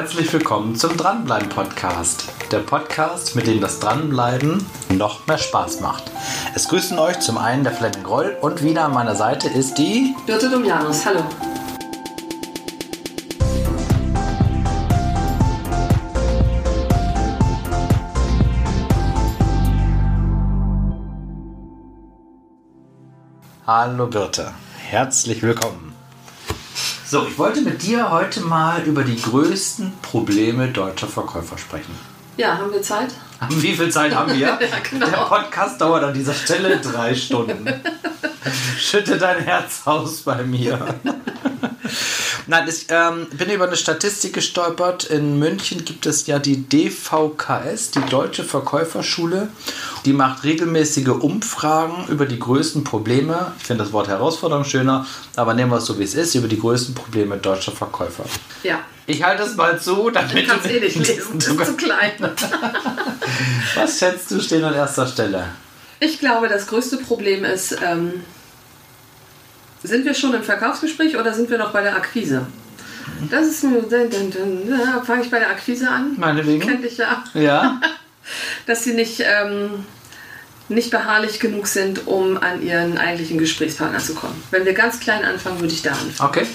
Herzlich 0.00 0.32
willkommen 0.32 0.76
zum 0.76 0.96
Dranbleiben 0.96 1.48
Podcast. 1.48 2.28
Der 2.52 2.60
Podcast, 2.60 3.34
mit 3.34 3.48
dem 3.48 3.60
das 3.60 3.80
Dranbleiben 3.80 4.64
noch 4.90 5.26
mehr 5.26 5.38
Spaß 5.38 5.80
macht. 5.80 6.12
Es 6.54 6.68
grüßen 6.68 6.96
euch 7.00 7.18
zum 7.18 7.36
einen 7.36 7.64
der 7.64 7.72
Fleming 7.72 8.04
Groll 8.04 8.36
und 8.40 8.62
wieder 8.62 8.84
an 8.84 8.94
meiner 8.94 9.16
Seite 9.16 9.48
ist 9.48 9.76
die 9.76 10.14
Birte 10.24 10.50
Domjanus. 10.50 11.04
Hallo. 11.04 11.24
Hallo 23.66 24.06
Birte. 24.06 24.54
Herzlich 24.76 25.42
willkommen. 25.42 25.87
So, 27.10 27.26
ich 27.26 27.38
wollte 27.38 27.62
mit 27.62 27.82
dir 27.82 28.10
heute 28.10 28.42
mal 28.42 28.82
über 28.82 29.02
die 29.02 29.18
größten 29.18 29.94
Probleme 30.02 30.68
deutscher 30.68 31.06
Verkäufer 31.06 31.56
sprechen. 31.56 31.94
Ja, 32.36 32.58
haben 32.58 32.70
wir 32.70 32.82
Zeit? 32.82 33.14
Wie 33.48 33.74
viel 33.74 33.90
Zeit 33.90 34.14
haben 34.14 34.34
wir? 34.34 34.46
Ja, 34.60 34.68
genau. 34.90 35.06
Der 35.06 35.16
Podcast 35.16 35.80
dauert 35.80 36.04
an 36.04 36.12
dieser 36.12 36.34
Stelle 36.34 36.78
drei 36.80 37.14
Stunden. 37.14 37.66
Schütte 38.78 39.16
dein 39.16 39.42
Herz 39.42 39.86
aus 39.86 40.20
bei 40.20 40.42
mir. 40.42 40.96
Nein, 42.50 42.66
ich 42.66 42.86
ähm, 42.88 43.26
bin 43.30 43.50
über 43.50 43.66
eine 43.66 43.76
Statistik 43.76 44.32
gestolpert. 44.32 45.04
In 45.04 45.38
München 45.38 45.84
gibt 45.84 46.06
es 46.06 46.26
ja 46.26 46.38
die 46.38 46.66
DVKS, 46.66 47.90
die 47.90 48.00
Deutsche 48.08 48.42
Verkäuferschule. 48.42 49.48
Die 50.06 50.14
macht 50.14 50.44
regelmäßige 50.44 51.08
Umfragen 51.08 52.06
über 52.08 52.24
die 52.24 52.38
größten 52.38 52.84
Probleme. 52.84 53.52
Ich 53.58 53.66
finde 53.66 53.84
das 53.84 53.92
Wort 53.92 54.08
Herausforderung 54.08 54.64
schöner, 54.64 55.06
aber 55.36 55.52
nehmen 55.52 55.70
wir 55.70 55.76
es 55.76 55.84
so, 55.84 55.98
wie 55.98 56.04
es 56.04 56.14
ist, 56.14 56.34
über 56.36 56.48
die 56.48 56.58
größten 56.58 56.94
Probleme 56.94 57.36
deutscher 57.36 57.72
Verkäufer. 57.72 58.24
Ja. 58.62 58.80
Ich 59.06 59.22
halte 59.22 59.42
es 59.42 59.54
mal 59.54 59.78
zu, 59.78 60.08
damit 60.08 60.34
Du 60.34 60.50
kannst 60.50 60.70
eh 60.70 60.80
nicht 60.80 60.96
lesen, 61.06 61.38
das 61.38 61.48
ist 61.48 61.66
zu 61.66 61.76
klein. 61.76 62.12
Was 63.74 63.98
schätzt 63.98 64.30
du 64.30 64.40
stehen 64.40 64.64
an 64.64 64.74
erster 64.74 65.06
Stelle? 65.06 65.48
Ich 66.00 66.18
glaube, 66.18 66.48
das 66.48 66.66
größte 66.66 66.96
Problem 66.96 67.44
ist, 67.44 67.76
ähm, 67.84 68.22
sind 69.82 70.04
wir 70.04 70.14
schon 70.14 70.34
im 70.34 70.42
Verkaufsgespräch 70.42 71.16
oder 71.16 71.32
sind 71.32 71.50
wir 71.50 71.58
noch 71.58 71.72
bei 71.72 71.82
der 71.82 71.96
Akquise? 71.96 72.46
Das 73.30 73.46
ist 73.46 73.62
ja, 73.62 75.02
fange 75.04 75.22
ich 75.22 75.30
bei 75.30 75.38
der 75.38 75.50
Akquise 75.50 75.88
an. 75.88 76.14
Meinetwegen. 76.16 76.60
Kennt 76.60 76.84
dich 76.84 76.98
ja. 76.98 77.24
Ja? 77.34 77.80
Dass 78.66 78.84
sie 78.84 78.92
nicht, 78.92 79.20
ähm, 79.20 79.86
nicht 80.68 80.90
beharrlich 80.90 81.40
genug 81.40 81.66
sind, 81.66 82.06
um 82.06 82.36
an 82.36 82.62
ihren 82.62 82.98
eigentlichen 82.98 83.38
Gesprächspartner 83.38 83.98
zu 83.98 84.14
kommen. 84.14 84.42
Wenn 84.50 84.64
wir 84.64 84.74
ganz 84.74 85.00
klein 85.00 85.24
anfangen, 85.24 85.60
würde 85.60 85.72
ich 85.72 85.82
da 85.82 85.92
anfangen. 85.92 86.30
Okay. 86.30 86.46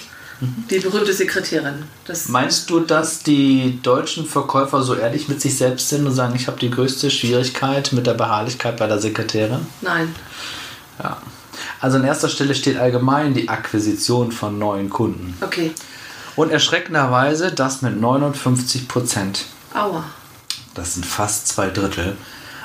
Die 0.70 0.80
berühmte 0.80 1.14
Sekretärin. 1.14 1.84
Das, 2.06 2.28
Meinst 2.28 2.70
du, 2.70 2.82
dass 2.82 3.24
die 3.24 3.80
deutschen 3.82 4.26
Verkäufer 4.26 4.84
so 4.84 4.96
ehrlich 4.96 5.30
mit 5.30 5.42
sich 5.42 5.58
selbst 5.58 5.90
sind 5.90 6.06
und 6.06 6.14
sagen, 6.14 6.36
ich 6.36 6.48
habe 6.48 6.60
die 6.60 6.70
größte 6.70 7.10
Schwierigkeit 7.10 7.94
mit 7.94 8.08
der 8.08 8.14
Beharrlichkeit 8.14 8.78
bei 8.78 8.88
der 8.88 9.00
Sekretärin? 9.00 9.66
nein. 9.82 10.14
Ja. 11.02 11.18
Also 11.84 11.98
an 11.98 12.06
erster 12.06 12.30
Stelle 12.30 12.56
steht 12.56 12.78
allgemein 12.78 13.34
die 13.34 13.50
Akquisition 13.50 14.32
von 14.32 14.58
neuen 14.58 14.90
Kunden. 14.90 15.38
Okay. 15.42 15.74
Und 16.38 16.50
erschreckenderweise 16.50 17.52
das 17.52 17.82
mit 17.82 18.00
59 18.00 18.88
Prozent. 18.88 19.44
Aua. 19.74 20.06
Das 20.76 20.94
sind 20.94 21.06
fast 21.06 21.50
zwei 21.50 21.70
Drittel 21.70 22.16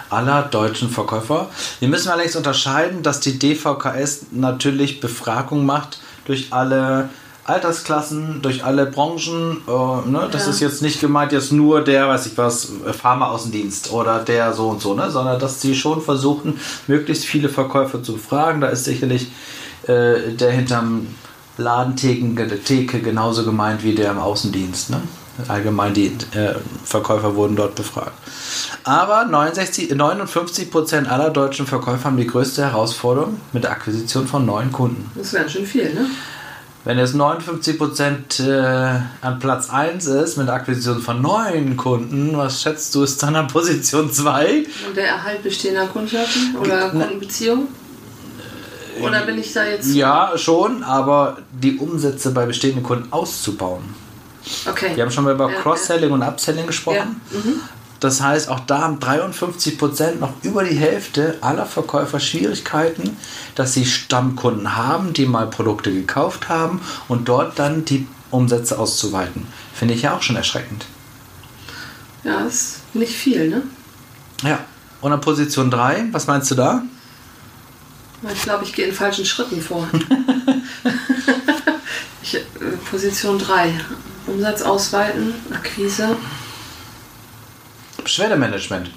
aller 0.08 0.42
deutschen 0.42 0.88
Verkäufer. 0.88 1.50
Wir 1.80 1.88
müssen 1.88 2.10
allerdings 2.10 2.36
unterscheiden, 2.36 3.02
dass 3.02 3.18
die 3.18 3.40
DVKS 3.40 4.26
natürlich 4.30 5.00
Befragung 5.00 5.66
macht 5.66 5.98
durch 6.24 6.52
alle 6.52 7.08
Altersklassen, 7.48 8.42
durch 8.42 8.64
alle 8.64 8.86
Branchen. 8.86 9.58
Äh, 9.66 10.08
ne? 10.10 10.28
Das 10.30 10.44
Ja. 10.44 10.50
ist 10.50 10.60
jetzt 10.60 10.82
nicht 10.82 11.00
gemeint, 11.00 11.32
jetzt 11.32 11.52
nur 11.52 11.82
der, 11.82 12.08
weiß 12.08 12.26
ich 12.26 12.36
was, 12.38 12.68
Pharmaaußendienst 13.00 13.90
oder 13.92 14.20
der 14.20 14.52
so 14.52 14.68
und 14.68 14.80
so, 14.80 14.94
ne? 14.94 15.10
sondern 15.10 15.38
dass 15.40 15.60
sie 15.60 15.74
schon 15.74 16.02
versuchen, 16.02 16.60
möglichst 16.86 17.24
viele 17.24 17.48
Verkäufer 17.48 18.02
zu 18.02 18.14
befragen. 18.14 18.60
Da 18.60 18.68
ist 18.68 18.84
sicherlich 18.84 19.28
äh, 19.86 20.32
der 20.32 20.50
hinterm 20.50 21.06
Ladentheken, 21.56 22.36
Theke 22.64 23.00
genauso 23.00 23.44
gemeint 23.44 23.82
wie 23.82 23.94
der 23.94 24.10
im 24.12 24.18
Außendienst. 24.18 24.90
Ne? 24.90 25.00
Allgemein 25.48 25.94
die 25.94 26.06
äh, 26.34 26.54
Verkäufer 26.84 27.34
wurden 27.36 27.56
dort 27.56 27.74
befragt. 27.76 28.12
Aber 28.84 29.24
69, 29.24 29.94
59 29.94 30.70
Prozent 30.70 31.08
aller 31.08 31.30
deutschen 31.30 31.66
Verkäufer 31.66 32.04
haben 32.04 32.16
die 32.16 32.26
größte 32.26 32.62
Herausforderung 32.64 33.40
mit 33.52 33.64
der 33.64 33.70
Akquisition 33.72 34.26
von 34.26 34.44
neuen 34.46 34.72
Kunden. 34.72 35.10
Das 35.14 35.28
ist 35.28 35.34
ganz 35.34 35.52
schön 35.52 35.66
viel, 35.66 35.94
ne? 35.94 36.06
Wenn 36.84 36.98
jetzt 36.98 37.14
59 37.14 37.76
Prozent 37.76 38.40
äh, 38.40 38.52
an 39.20 39.38
Platz 39.40 39.68
1 39.68 40.06
ist 40.06 40.36
mit 40.36 40.46
der 40.46 40.54
Akquisition 40.54 41.02
von 41.02 41.20
neuen 41.20 41.76
Kunden, 41.76 42.36
was 42.36 42.62
schätzt 42.62 42.94
du 42.94 43.02
ist 43.02 43.22
dann 43.22 43.36
an 43.36 43.48
Position 43.48 44.10
2? 44.10 44.64
Und 44.86 44.96
der 44.96 45.08
Erhalt 45.08 45.42
bestehender 45.42 45.86
Kundschaften 45.86 46.56
oder 46.56 46.90
Kundenbeziehungen? 46.90 47.68
Oder 49.02 49.22
bin 49.22 49.38
ich 49.38 49.52
da 49.52 49.64
jetzt. 49.64 49.94
Ja, 49.94 50.32
schon, 50.36 50.82
aber 50.82 51.38
die 51.52 51.76
Umsätze 51.76 52.30
bei 52.30 52.46
bestehenden 52.46 52.82
Kunden 52.82 53.12
auszubauen. 53.12 53.82
Okay. 54.68 54.92
Wir 54.94 55.04
haben 55.04 55.10
schon 55.10 55.24
mal 55.24 55.34
über 55.34 55.50
Ja, 55.50 55.60
Cross-Selling 55.60 56.10
und 56.10 56.22
Upselling 56.22 56.66
gesprochen. 56.66 57.20
Ja. 57.30 57.38
Mhm. 57.38 57.60
Das 58.00 58.20
heißt, 58.20 58.48
auch 58.48 58.60
da 58.60 58.82
haben 58.82 58.98
53% 58.98 60.16
noch 60.16 60.32
über 60.42 60.62
die 60.62 60.76
Hälfte 60.76 61.36
aller 61.40 61.66
Verkäufer 61.66 62.20
Schwierigkeiten, 62.20 63.16
dass 63.54 63.74
sie 63.74 63.86
Stammkunden 63.86 64.76
haben, 64.76 65.12
die 65.12 65.26
mal 65.26 65.48
Produkte 65.48 65.92
gekauft 65.92 66.48
haben 66.48 66.80
und 67.08 67.28
dort 67.28 67.58
dann 67.58 67.84
die 67.84 68.06
Umsätze 68.30 68.78
auszuweiten. 68.78 69.46
Finde 69.74 69.94
ich 69.94 70.02
ja 70.02 70.16
auch 70.16 70.22
schon 70.22 70.36
erschreckend. 70.36 70.86
Ja, 72.24 72.46
ist 72.46 72.82
nicht 72.94 73.14
viel, 73.14 73.48
ne? 73.48 73.62
Ja. 74.42 74.60
Und 75.00 75.12
an 75.12 75.20
Position 75.20 75.70
3, 75.70 76.08
was 76.12 76.26
meinst 76.26 76.50
du 76.50 76.56
da? 76.56 76.82
Ich 78.32 78.42
glaube, 78.42 78.64
ich 78.64 78.72
gehe 78.72 78.86
in 78.86 78.92
falschen 78.92 79.24
Schritten 79.24 79.60
vor. 79.60 79.88
ich, 82.22 82.34
äh, 82.34 82.40
Position 82.90 83.38
3. 83.38 83.72
Umsatz 84.26 84.62
ausweiten, 84.62 85.34
Akquise. 85.52 86.16
Beschwerdemanagement. 88.02 88.90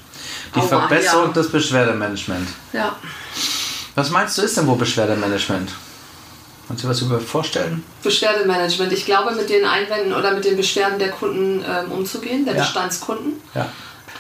Die 0.56 0.60
Aua, 0.60 0.68
Verbesserung 0.68 1.28
ja. 1.28 1.34
des 1.34 1.52
Beschwerdemanagements. 1.52 2.52
Ja. 2.74 2.96
Was 3.96 4.10
meinst 4.10 4.38
du 4.38 4.42
ist 4.42 4.58
denn 4.58 4.68
wohl 4.68 4.78
Beschwerdemanagement? 4.78 5.72
Kannst 6.68 6.84
du 6.84 6.88
dir 6.88 6.92
was 6.92 7.02
über 7.02 7.20
vorstellen? 7.20 7.84
Beschwerdemanagement. 8.04 8.94
Ich 8.94 9.06
glaube, 9.06 9.36
mit 9.36 9.50
den 9.50 9.66
Einwänden 9.66 10.14
oder 10.14 10.34
mit 10.34 10.46
den 10.46 10.56
Beschwerden 10.56 11.00
der 11.00 11.10
Kunden 11.10 11.64
ähm, 11.68 11.92
umzugehen, 11.92 12.46
der 12.46 12.56
Ja. 12.56 12.62
Bestandskunden. 12.62 13.34
Ja. 13.54 13.68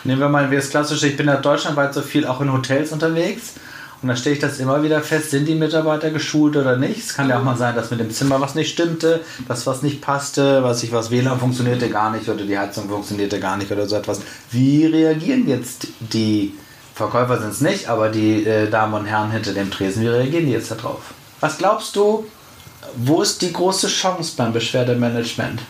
Nehmen 0.03 0.19
wir 0.19 0.29
mal 0.29 0.49
wie 0.49 0.55
das 0.55 0.69
klassische, 0.69 1.07
ich 1.07 1.15
bin 1.15 1.27
ja 1.27 1.37
deutschlandweit 1.37 1.93
so 1.93 2.01
viel 2.01 2.25
auch 2.25 2.41
in 2.41 2.51
Hotels 2.51 2.91
unterwegs. 2.91 3.53
Und 4.01 4.07
da 4.07 4.15
stelle 4.15 4.35
ich 4.35 4.41
das 4.41 4.57
immer 4.59 4.81
wieder 4.81 5.01
fest, 5.01 5.29
sind 5.29 5.47
die 5.47 5.53
Mitarbeiter 5.53 6.09
geschult 6.09 6.55
oder 6.55 6.75
nicht? 6.75 6.99
Es 6.99 7.13
kann 7.13 7.29
ja 7.29 7.37
auch 7.37 7.43
mal 7.43 7.55
sein, 7.55 7.75
dass 7.75 7.91
mit 7.91 7.99
dem 7.99 8.09
Zimmer 8.09 8.41
was 8.41 8.55
nicht 8.55 8.71
stimmte, 8.71 9.21
dass 9.47 9.67
was 9.67 9.83
nicht 9.83 10.01
passte, 10.01 10.63
was 10.63 10.81
ich 10.81 10.91
was 10.91 11.11
WLAN 11.11 11.39
funktionierte 11.39 11.87
gar 11.89 12.09
nicht 12.09 12.27
oder 12.27 12.43
die 12.43 12.57
Heizung 12.57 12.89
funktionierte 12.89 13.39
gar 13.39 13.57
nicht 13.57 13.71
oder 13.71 13.87
so 13.87 13.95
etwas. 13.95 14.21
Wie 14.49 14.87
reagieren 14.87 15.47
jetzt 15.47 15.87
die 15.99 16.55
Verkäufer 16.95 17.39
sind 17.39 17.51
es 17.51 17.61
nicht, 17.61 17.89
aber 17.89 18.09
die 18.09 18.43
äh, 18.43 18.69
Damen 18.69 18.93
und 18.95 19.05
Herren 19.05 19.31
hinter 19.31 19.53
dem 19.53 19.69
Tresen, 19.69 20.01
wie 20.01 20.07
reagieren 20.07 20.47
die 20.47 20.51
jetzt 20.51 20.71
darauf? 20.71 21.13
Was 21.39 21.59
glaubst 21.59 21.95
du, 21.95 22.25
wo 22.95 23.21
ist 23.21 23.41
die 23.41 23.53
große 23.53 23.87
Chance 23.87 24.33
beim 24.35 24.51
Beschwerdemanagement? 24.51 25.61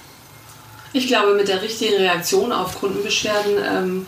Ich 0.94 1.08
glaube, 1.08 1.36
mit 1.36 1.47
der 1.47 1.62
richtigen 1.62 1.96
Reaktion 1.96 2.52
auf 2.52 2.80
Kundenbeschwerden 2.80 3.53
ähm, 3.66 4.06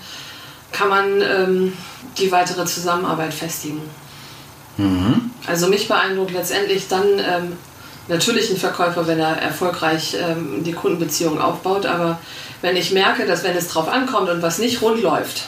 kann 0.72 0.89
man 0.89 1.22
ähm, 1.22 1.73
die 2.17 2.31
weitere 2.31 2.65
Zusammenarbeit 2.65 3.33
festigen. 3.33 3.81
Also 5.46 5.68
mich 5.68 5.88
beeindruckt 5.88 6.31
letztendlich 6.31 6.88
dann 6.88 7.06
ähm, 7.20 7.58
natürlich 8.08 8.50
ein 8.50 8.58
Verkäufer, 8.58 9.08
wenn 9.08 9.20
er 9.20 9.38
erfolgreich 9.38 10.16
ähm, 10.20 10.64
die 10.64 10.74
Kundenbeziehung 10.74 11.40
aufbaut, 11.40 11.86
aber 11.86 12.20
wenn 12.62 12.75
ich 12.75 12.92
merke, 12.92 13.25
dass 13.25 13.44
wenn 13.44 13.56
es 13.56 13.68
drauf 13.68 13.88
ankommt 13.88 14.30
und 14.30 14.42
was 14.42 14.58
nicht 14.60 14.81
rund 14.81 15.02
läuft, 15.02 15.44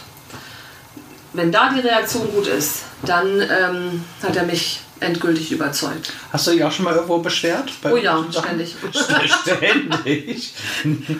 wenn 1.35 1.51
da 1.51 1.69
die 1.73 1.81
Reaktion 1.81 2.29
gut 2.33 2.47
ist, 2.47 2.83
dann 3.05 3.39
ähm, 3.41 4.03
hat 4.23 4.35
er 4.35 4.43
mich 4.43 4.81
endgültig 5.01 5.51
überzeugt. 5.51 6.13
Hast 6.31 6.47
du 6.47 6.51
dich 6.51 6.63
auch 6.63 6.71
schon 6.71 6.85
mal 6.85 6.95
irgendwo 6.95 7.17
beschwert? 7.17 7.69
Bei 7.81 7.91
Oh 7.91 7.97
ja, 7.97 8.23
ständig. 8.31 8.75
Ständig. 9.43 10.53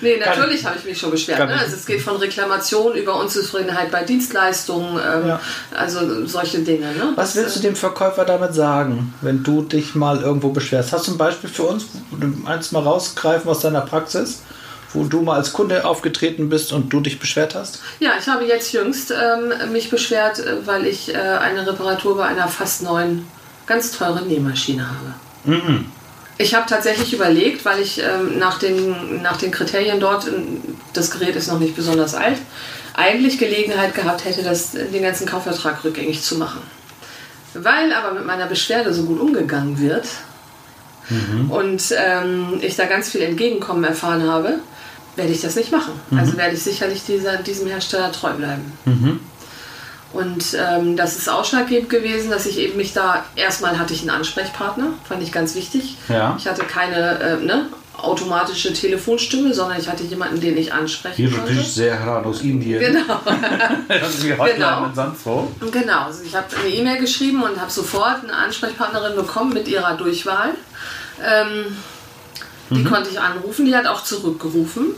Nee, 0.01 0.17
natürlich 0.17 0.65
habe 0.65 0.77
ich 0.79 0.85
mich 0.85 0.97
schon 0.97 1.12
beschwert. 1.12 1.39
Ne? 1.39 1.53
Also 1.59 1.75
es 1.75 1.85
geht 1.85 2.01
von 2.01 2.15
Reklamation 2.15 2.95
über 2.95 3.19
Unzufriedenheit 3.19 3.91
bei 3.91 4.03
Dienstleistungen, 4.03 4.97
ähm, 4.97 5.27
Ja. 5.27 5.39
also 5.75 6.25
solche 6.25 6.59
Dinge. 6.59 6.88
Ne? 6.94 7.13
Was 7.15 7.33
Das, 7.33 7.44
willst 7.44 7.56
du 7.57 7.59
äh, 7.59 7.63
dem 7.63 7.75
Verkäufer 7.75 8.23
damit 8.23 8.53
sagen, 8.53 9.13
wenn 9.21 9.44
du 9.44 9.61
dich 9.61 9.94
mal 9.94 10.21
irgendwo 10.21 10.50
beschwerst? 10.50 10.94
Hast 10.94 11.07
du 11.07 11.11
ein 11.11 11.18
Beispiel 11.18 11.50
für 11.50 11.63
uns, 11.63 11.85
du 12.11 12.47
eins 12.47 12.71
mal 12.71 12.81
rausgreifen 12.83 13.50
aus 13.50 13.59
deiner 13.59 13.81
Praxis, 13.81 14.41
wo 14.95 15.03
du 15.03 15.21
mal 15.21 15.36
als 15.36 15.53
Kunde 15.53 15.86
aufgetreten 15.86 16.50
bist 16.50 16.74
und 16.74 16.92
du 16.92 17.01
dich 17.01 17.19
beschwert 17.19 17.53
hast? 17.53 17.81
Ja, 18.00 18.13
ich 18.19 18.27
habe 18.27 18.45
jetzt 18.45 18.71
jüngst 18.74 19.12
ähm, 19.12 19.71
mich 19.71 19.89
beschwert, 19.89 20.39
äh, 20.39 20.65
weil 20.65 20.88
ich 20.88 21.13
äh, 21.13 21.18
eine 21.18 21.68
Reparatur 21.68 22.18
bei 22.18 22.25
einer 22.25 22.47
fast 22.47 22.81
neuen, 22.81 23.27
ganz 23.68 23.92
teuren 23.92 24.27
Nähmaschine 24.27 24.88
habe. 24.88 25.13
Ich 26.38 26.53
habe 26.53 26.65
tatsächlich 26.68 27.13
überlegt, 27.13 27.63
weil 27.65 27.80
ich 27.81 28.01
ähm, 28.01 28.39
nach, 28.39 28.59
den, 28.59 29.21
nach 29.21 29.38
den 29.38 29.51
Kriterien 29.51 30.00
dort, 30.00 30.27
ähm, 30.27 30.62
das 30.94 31.12
Gerät 31.12 31.36
ist 31.36 31.47
noch 31.47 31.59
nicht 31.59 31.75
besonders 31.75 32.13
alt, 32.13 32.38
eigentlich 32.94 33.38
Gelegenheit 33.38 33.94
gehabt 33.94 34.25
hätte, 34.25 34.44
das, 34.44 34.71
den 34.71 35.03
ganzen 35.03 35.27
Kaufvertrag 35.27 35.83
rückgängig 35.83 36.21
zu 36.21 36.38
machen. 36.38 36.62
Weil 37.53 37.94
aber 37.94 38.13
mit 38.13 38.25
meiner 38.25 38.47
Beschwerde 38.47 38.94
so 38.94 39.03
gut 39.03 39.19
umgegangen 39.19 39.80
wird 39.80 40.07
mhm. 41.09 41.51
und 41.51 41.83
ähm, 41.97 42.59
ich 42.62 42.75
da 42.75 42.86
ganz 42.86 43.09
viel 43.09 43.21
Entgegenkommen 43.21 43.83
erfahren 43.83 44.30
habe, 44.30 44.59
werde 45.15 45.31
ich 45.31 45.41
das 45.41 45.56
nicht 45.56 45.71
machen. 45.71 45.94
Mhm. 46.09 46.19
Also 46.19 46.38
werde 46.38 46.56
ich 46.56 46.63
sicherlich 46.63 47.03
dieser, 47.06 47.38
diesem 47.38 47.67
Hersteller 47.67 48.12
treu 48.12 48.33
bleiben. 48.33 48.73
Mhm. 48.85 49.19
Und 50.13 50.56
ähm, 50.57 50.95
das 50.95 51.17
ist 51.17 51.29
ausschlaggebend 51.29 51.89
gewesen, 51.89 52.29
dass 52.31 52.45
ich 52.45 52.57
eben 52.57 52.77
mich 52.77 52.94
da, 52.94 53.25
erstmal 53.35 53.77
hatte 53.77 53.94
ich 53.94 54.01
einen 54.01 54.12
Ansprechpartner, 54.12 54.94
fand 55.07 55.21
ich 55.21 55.31
ganz 55.31 55.56
wichtig. 55.56 55.97
Ja. 56.07 56.35
Ich 56.39 56.47
hatte 56.47 56.63
keine 56.63 57.19
äh, 57.19 57.35
ne, 57.38 57.65
automatische 57.97 58.71
Telefonstimme, 58.71 59.53
sondern 59.53 59.79
ich 59.79 59.89
hatte 59.89 60.03
jemanden, 60.03 60.39
den 60.39 60.57
ich 60.57 60.73
ansprechen 60.73 61.15
Hier 61.15 61.31
konnte. 61.31 61.51
Hier 61.51 61.63
sehr 61.63 62.00
heran 62.00 62.23
aus 62.23 62.41
Indien. 62.41 62.79
Genau. 62.79 63.19
genau. 64.45 64.91
sonst 64.94 65.25
wo. 65.25 65.51
Genau. 65.71 66.06
Also 66.06 66.23
ich 66.23 66.35
habe 66.35 66.47
eine 66.63 66.73
E-Mail 66.73 67.00
geschrieben 67.00 67.44
und 67.44 67.59
habe 67.59 67.71
sofort 67.71 68.23
eine 68.23 68.33
Ansprechpartnerin 68.33 69.15
bekommen 69.15 69.53
mit 69.53 69.68
ihrer 69.68 69.95
Durchwahl. 69.97 70.51
Ähm, 71.23 71.75
die 72.69 72.79
mhm. 72.79 72.89
konnte 72.89 73.09
ich 73.09 73.19
anrufen, 73.19 73.65
die 73.65 73.75
hat 73.75 73.85
auch 73.85 74.03
zurückgerufen 74.03 74.95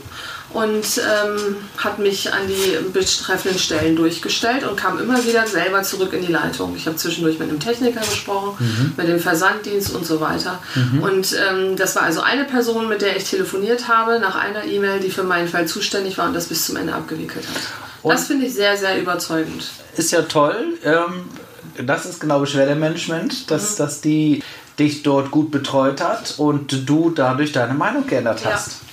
und 0.50 0.98
ähm, 0.98 1.56
hat 1.76 1.98
mich 1.98 2.32
an 2.32 2.40
die 2.48 2.78
betreffenden 2.92 3.58
Stellen 3.58 3.96
durchgestellt 3.96 4.64
und 4.64 4.76
kam 4.76 4.98
immer 4.98 5.22
wieder 5.24 5.46
selber 5.46 5.82
zurück 5.82 6.14
in 6.14 6.22
die 6.24 6.32
Leitung. 6.32 6.74
Ich 6.74 6.86
habe 6.86 6.96
zwischendurch 6.96 7.38
mit 7.38 7.50
einem 7.50 7.60
Techniker 7.60 8.00
gesprochen, 8.00 8.56
mhm. 8.58 8.94
mit 8.96 9.08
dem 9.08 9.18
Versanddienst 9.18 9.94
und 9.94 10.06
so 10.06 10.20
weiter. 10.20 10.58
Mhm. 10.74 11.02
Und 11.02 11.36
ähm, 11.36 11.76
das 11.76 11.96
war 11.96 12.04
also 12.04 12.22
eine 12.22 12.44
Person, 12.44 12.88
mit 12.88 13.02
der 13.02 13.16
ich 13.16 13.24
telefoniert 13.24 13.88
habe, 13.88 14.18
nach 14.20 14.36
einer 14.36 14.64
E-Mail, 14.64 15.00
die 15.00 15.10
für 15.10 15.24
meinen 15.24 15.48
Fall 15.48 15.66
zuständig 15.66 16.16
war 16.16 16.28
und 16.28 16.34
das 16.34 16.46
bis 16.46 16.64
zum 16.64 16.76
Ende 16.76 16.94
abgewickelt 16.94 17.46
hat. 17.46 17.62
Und 18.02 18.14
das 18.14 18.26
finde 18.26 18.46
ich 18.46 18.54
sehr, 18.54 18.76
sehr 18.78 18.98
überzeugend. 18.98 19.66
Ist 19.96 20.12
ja 20.12 20.22
toll. 20.22 20.78
Ähm, 20.82 21.24
das 21.84 22.06
ist 22.06 22.20
genau 22.20 22.40
Beschwerdemanagement, 22.40 23.50
dass, 23.50 23.72
mhm. 23.72 23.76
dass 23.82 24.00
die 24.00 24.42
dich 24.78 25.02
dort 25.02 25.30
gut 25.30 25.50
betreut 25.50 26.02
hat 26.02 26.34
und 26.38 26.88
du 26.88 27.10
dadurch 27.10 27.52
deine 27.52 27.74
Meinung 27.74 28.06
geändert 28.06 28.44
hast. 28.44 28.68
Ja. 28.68 28.88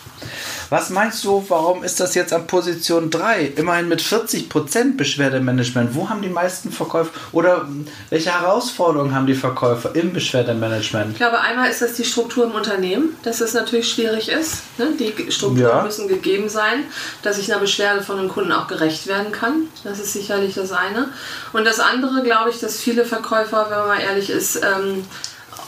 Was 0.69 0.89
meinst 0.89 1.23
du, 1.23 1.45
warum 1.47 1.83
ist 1.83 1.99
das 1.99 2.15
jetzt 2.15 2.33
an 2.33 2.47
Position 2.47 3.09
3? 3.09 3.53
Immerhin 3.55 3.87
mit 3.87 4.01
40% 4.01 4.97
Beschwerdemanagement. 4.97 5.93
Wo 5.93 6.09
haben 6.09 6.21
die 6.21 6.29
meisten 6.29 6.71
Verkäufer 6.71 7.11
oder 7.31 7.67
welche 8.09 8.31
Herausforderungen 8.31 9.13
haben 9.13 9.27
die 9.27 9.35
Verkäufer 9.35 9.95
im 9.95 10.13
Beschwerdemanagement? 10.13 11.11
Ich 11.11 11.17
glaube, 11.17 11.39
einmal 11.39 11.69
ist 11.69 11.81
das 11.81 11.93
die 11.93 12.03
Struktur 12.03 12.45
im 12.45 12.51
Unternehmen, 12.51 13.15
dass 13.23 13.41
es 13.41 13.53
natürlich 13.53 13.89
schwierig 13.89 14.29
ist. 14.29 14.63
Ne? 14.77 14.93
Die 14.99 15.31
Strukturen 15.31 15.77
ja. 15.77 15.83
müssen 15.83 16.07
gegeben 16.07 16.49
sein, 16.49 16.85
dass 17.21 17.37
ich 17.37 17.51
einer 17.51 17.61
Beschwerde 17.61 18.01
von 18.01 18.17
einem 18.17 18.29
Kunden 18.29 18.51
auch 18.51 18.67
gerecht 18.67 19.07
werden 19.07 19.31
kann. 19.31 19.67
Das 19.83 19.99
ist 19.99 20.13
sicherlich 20.13 20.55
das 20.55 20.71
eine. 20.71 21.09
Und 21.53 21.65
das 21.65 21.79
andere, 21.79 22.23
glaube 22.23 22.49
ich, 22.49 22.59
dass 22.59 22.79
viele 22.79 23.05
Verkäufer, 23.05 23.67
wenn 23.69 23.77
man 23.77 23.87
mal 23.87 24.01
ehrlich 24.01 24.29
ist, 24.29 24.55
ähm, 24.55 25.05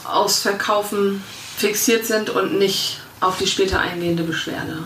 aus 0.09 0.39
Verkaufen 0.39 1.23
fixiert 1.57 2.05
sind 2.05 2.29
und 2.29 2.57
nicht 2.57 2.99
auf 3.19 3.37
die 3.37 3.47
später 3.47 3.79
eingehende 3.79 4.23
Beschwerde. 4.23 4.83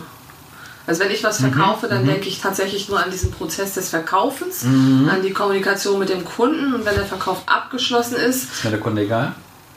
Also 0.86 1.00
wenn 1.00 1.10
ich 1.10 1.22
was 1.22 1.40
mhm, 1.40 1.52
verkaufe, 1.52 1.86
dann 1.86 2.02
mhm. 2.02 2.08
denke 2.08 2.28
ich 2.28 2.40
tatsächlich 2.40 2.88
nur 2.88 3.02
an 3.02 3.10
diesen 3.10 3.30
Prozess 3.30 3.74
des 3.74 3.90
Verkaufens, 3.90 4.64
mhm. 4.64 5.08
an 5.10 5.22
die 5.22 5.32
Kommunikation 5.32 5.98
mit 5.98 6.08
dem 6.08 6.24
Kunden 6.24 6.74
und 6.74 6.84
wenn 6.84 6.94
der 6.94 7.06
Verkauf 7.06 7.42
abgeschlossen 7.46 8.16
ist. 8.16 8.44
Ist 8.44 8.64
mir 8.64 8.70
der 8.70 8.80
Kunde 8.80 9.02
egal? 9.02 9.34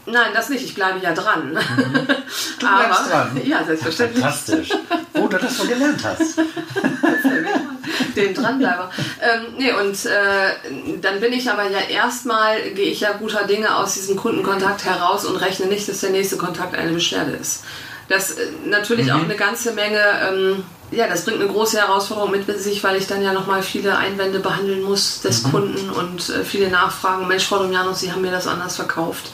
Nein, 0.07 0.31
das 0.33 0.49
nicht. 0.49 0.63
Ich 0.63 0.75
bleibe 0.75 0.99
ja 0.99 1.13
dran. 1.13 1.53
Mhm. 1.53 2.07
Du 2.59 2.67
bleibst 2.67 2.99
Aber, 3.01 3.09
dran? 3.09 3.41
Ja, 3.43 3.63
selbstverständlich. 3.63 4.23
Fantastisch. 4.23 4.69
Wo 5.13 5.27
du 5.27 5.37
das 5.37 5.57
so 5.57 5.65
gelernt 5.65 6.03
hast. 6.03 6.37
Den 8.15 8.33
Dranbleiber. 8.33 8.89
Ähm, 9.21 9.53
nee, 9.57 9.71
und 9.71 10.05
äh, 10.05 10.97
dann 11.01 11.19
bin 11.19 11.33
ich 11.33 11.49
aber 11.49 11.69
ja 11.69 11.79
erstmal, 11.79 12.61
gehe 12.71 12.91
ich 12.91 13.01
ja 13.01 13.13
guter 13.13 13.45
Dinge 13.45 13.75
aus 13.75 13.93
diesem 13.93 14.15
Kundenkontakt 14.15 14.85
heraus 14.85 15.25
und 15.25 15.35
rechne 15.37 15.67
nicht, 15.67 15.87
dass 15.87 16.01
der 16.01 16.11
nächste 16.11 16.37
Kontakt 16.37 16.75
eine 16.75 16.91
Beschwerde 16.91 17.31
ist. 17.31 17.63
Das 18.07 18.31
äh, 18.31 18.47
natürlich 18.65 19.07
mhm. 19.07 19.13
auch 19.13 19.23
eine 19.23 19.35
ganze 19.35 19.73
Menge, 19.73 20.01
ähm, 20.29 20.63
ja, 20.91 21.07
das 21.07 21.25
bringt 21.25 21.41
eine 21.41 21.49
große 21.49 21.77
Herausforderung 21.77 22.31
mit 22.31 22.45
sich, 22.59 22.83
weil 22.83 22.95
ich 22.97 23.07
dann 23.07 23.21
ja 23.21 23.33
nochmal 23.33 23.63
viele 23.63 23.97
Einwände 23.97 24.39
behandeln 24.39 24.83
muss 24.83 25.21
des 25.21 25.43
mhm. 25.43 25.51
Kunden 25.51 25.89
und 25.89 26.29
äh, 26.29 26.43
viele 26.43 26.69
Nachfragen. 26.69 27.27
Mensch, 27.27 27.45
Frau 27.45 27.59
Domianus, 27.59 27.99
Sie 27.99 28.11
haben 28.11 28.21
mir 28.21 28.31
das 28.31 28.47
anders 28.47 28.75
verkauft. 28.75 29.31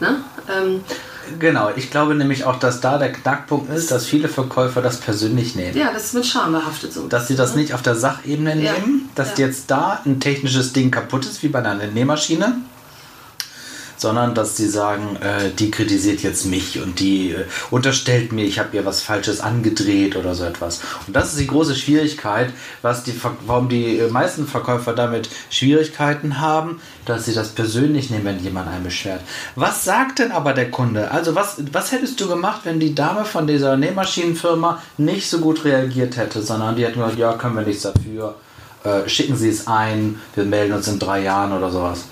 Ne? 0.00 0.16
Ähm, 0.48 0.80
Genau, 1.38 1.70
ich 1.76 1.90
glaube 1.90 2.14
nämlich 2.14 2.44
auch, 2.44 2.58
dass 2.58 2.80
da 2.80 2.98
der 2.98 3.12
Knackpunkt 3.12 3.72
ist, 3.72 3.90
dass 3.90 4.06
viele 4.06 4.28
Verkäufer 4.28 4.82
das 4.82 4.98
persönlich 4.98 5.54
nehmen. 5.54 5.76
Ja, 5.76 5.92
das 5.92 6.06
ist 6.06 6.14
mit 6.14 6.26
Scham 6.26 6.52
behaftet 6.52 6.92
so. 6.92 7.06
Dass 7.06 7.28
sie 7.28 7.36
das 7.36 7.54
ne? 7.54 7.62
nicht 7.62 7.74
auf 7.74 7.82
der 7.82 7.94
Sachebene 7.94 8.60
ja. 8.60 8.72
nehmen, 8.72 9.08
dass 9.14 9.38
ja. 9.38 9.46
jetzt 9.46 9.70
da 9.70 10.00
ein 10.04 10.18
technisches 10.18 10.72
Ding 10.72 10.90
kaputt 10.90 11.26
ist, 11.26 11.42
wie 11.42 11.48
bei 11.48 11.60
einer 11.60 11.74
Nähmaschine 11.74 12.56
sondern 14.00 14.34
dass 14.34 14.56
sie 14.56 14.68
sagen, 14.68 15.16
äh, 15.16 15.50
die 15.50 15.70
kritisiert 15.70 16.22
jetzt 16.22 16.46
mich 16.46 16.80
und 16.80 17.00
die 17.00 17.32
äh, 17.32 17.44
unterstellt 17.70 18.32
mir, 18.32 18.46
ich 18.46 18.58
habe 18.58 18.74
ihr 18.74 18.86
was 18.86 19.02
Falsches 19.02 19.40
angedreht 19.40 20.16
oder 20.16 20.34
so 20.34 20.44
etwas. 20.44 20.80
Und 21.06 21.14
das 21.14 21.32
ist 21.32 21.40
die 21.40 21.46
große 21.46 21.74
Schwierigkeit, 21.74 22.50
was 22.80 23.04
die, 23.04 23.14
warum 23.46 23.68
die 23.68 23.98
äh, 23.98 24.08
meisten 24.08 24.46
Verkäufer 24.46 24.94
damit 24.94 25.28
Schwierigkeiten 25.50 26.40
haben, 26.40 26.80
dass 27.04 27.26
sie 27.26 27.34
das 27.34 27.50
persönlich 27.50 28.08
nehmen, 28.08 28.24
wenn 28.24 28.42
jemand 28.42 28.68
einen 28.68 28.84
beschwert. 28.84 29.20
Was 29.54 29.84
sagt 29.84 30.18
denn 30.18 30.32
aber 30.32 30.54
der 30.54 30.70
Kunde? 30.70 31.10
Also 31.10 31.34
was, 31.34 31.56
was 31.70 31.92
hättest 31.92 32.18
du 32.22 32.26
gemacht, 32.26 32.62
wenn 32.64 32.80
die 32.80 32.94
Dame 32.94 33.26
von 33.26 33.46
dieser 33.46 33.76
Nähmaschinenfirma 33.76 34.82
nicht 34.96 35.28
so 35.28 35.40
gut 35.40 35.64
reagiert 35.66 36.16
hätte, 36.16 36.40
sondern 36.40 36.74
die 36.74 36.86
hätten 36.86 37.00
gesagt, 37.00 37.18
ja, 37.18 37.34
können 37.34 37.56
wir 37.56 37.62
nichts 37.62 37.82
dafür, 37.82 38.36
äh, 38.82 39.06
schicken 39.06 39.36
Sie 39.36 39.50
es 39.50 39.66
ein, 39.66 40.18
wir 40.34 40.44
melden 40.44 40.72
uns 40.72 40.88
in 40.88 40.98
drei 40.98 41.22
Jahren 41.22 41.52
oder 41.52 41.70
sowas. 41.70 42.06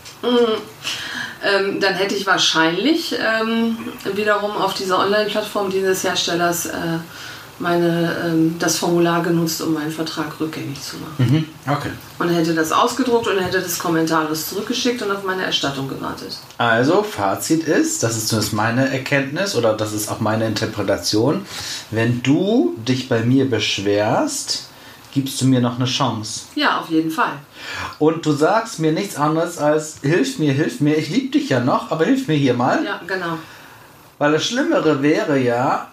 Ähm, 1.42 1.80
dann 1.80 1.94
hätte 1.94 2.14
ich 2.14 2.26
wahrscheinlich 2.26 3.14
ähm, 3.14 3.76
wiederum 4.14 4.52
auf 4.52 4.74
dieser 4.74 4.98
Online-Plattform 4.98 5.70
dieses 5.70 6.02
Herstellers 6.02 6.66
äh, 6.66 6.98
meine, 7.58 8.16
ähm, 8.24 8.56
das 8.58 8.78
Formular 8.78 9.22
genutzt, 9.22 9.60
um 9.62 9.74
meinen 9.74 9.90
Vertrag 9.90 10.38
rückgängig 10.40 10.80
zu 10.80 10.96
machen. 10.96 11.14
Mhm. 11.18 11.72
Okay. 11.72 11.90
Und 12.18 12.28
hätte 12.28 12.54
das 12.54 12.72
ausgedruckt 12.72 13.26
und 13.26 13.38
hätte 13.38 13.60
das 13.60 13.78
kommentarlos 13.78 14.48
zurückgeschickt 14.48 15.02
und 15.02 15.10
auf 15.10 15.24
meine 15.24 15.44
Erstattung 15.44 15.88
gewartet. 15.88 16.38
Also, 16.58 17.02
Fazit 17.02 17.64
ist, 17.64 18.02
das 18.02 18.16
ist 18.16 18.28
zumindest 18.28 18.54
meine 18.54 18.90
Erkenntnis 18.90 19.54
oder 19.54 19.74
das 19.74 19.92
ist 19.92 20.10
auch 20.10 20.20
meine 20.20 20.46
Interpretation, 20.46 21.44
wenn 21.90 22.22
du 22.22 22.76
dich 22.86 23.08
bei 23.08 23.20
mir 23.20 23.48
beschwerst, 23.48 24.67
gibst 25.12 25.40
du 25.40 25.46
mir 25.46 25.60
noch 25.60 25.76
eine 25.76 25.86
Chance. 25.86 26.42
Ja, 26.54 26.80
auf 26.80 26.88
jeden 26.90 27.10
Fall. 27.10 27.32
Und 27.98 28.24
du 28.24 28.32
sagst 28.32 28.78
mir 28.78 28.92
nichts 28.92 29.16
anderes 29.16 29.58
als, 29.58 29.98
hilf 30.02 30.38
mir, 30.38 30.52
hilf 30.52 30.80
mir, 30.80 30.96
ich 30.96 31.10
liebe 31.10 31.38
dich 31.38 31.48
ja 31.48 31.60
noch, 31.60 31.90
aber 31.90 32.04
hilf 32.04 32.28
mir 32.28 32.36
hier 32.36 32.54
mal. 32.54 32.84
Ja, 32.84 33.00
genau. 33.06 33.38
Weil 34.18 34.32
das 34.32 34.44
Schlimmere 34.44 35.02
wäre 35.02 35.38
ja, 35.38 35.88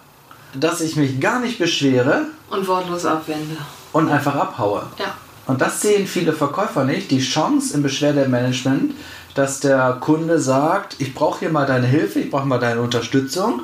dass 0.54 0.80
ich 0.80 0.96
mich 0.96 1.20
gar 1.20 1.40
nicht 1.40 1.58
beschwere. 1.58 2.26
Und 2.50 2.66
wortlos 2.66 3.04
abwende. 3.04 3.56
Und 3.92 4.10
einfach 4.10 4.34
abhaue. 4.34 4.86
Ja. 4.98 5.14
Und 5.46 5.60
das 5.60 5.80
sehen 5.80 6.06
viele 6.06 6.32
Verkäufer 6.32 6.84
nicht. 6.84 7.10
Die 7.10 7.20
Chance 7.20 7.74
im 7.74 7.82
Beschwerdemanagement, 7.82 8.94
dass 9.34 9.60
der 9.60 9.98
Kunde 10.00 10.40
sagt, 10.40 10.96
ich 10.98 11.14
brauche 11.14 11.40
hier 11.40 11.50
mal 11.50 11.66
deine 11.66 11.86
Hilfe, 11.86 12.20
ich 12.20 12.30
brauche 12.30 12.46
mal 12.46 12.58
deine 12.58 12.80
Unterstützung 12.80 13.62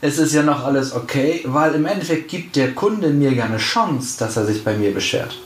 es 0.00 0.18
ist 0.18 0.34
ja 0.34 0.42
noch 0.42 0.64
alles 0.64 0.94
okay, 0.94 1.42
weil 1.46 1.74
im 1.74 1.86
Endeffekt 1.86 2.28
gibt 2.28 2.56
der 2.56 2.74
Kunde 2.74 3.08
mir 3.08 3.32
ja 3.32 3.44
eine 3.44 3.58
Chance, 3.58 4.18
dass 4.18 4.36
er 4.36 4.46
sich 4.46 4.64
bei 4.64 4.76
mir 4.76 4.92
beschwert. 4.94 5.38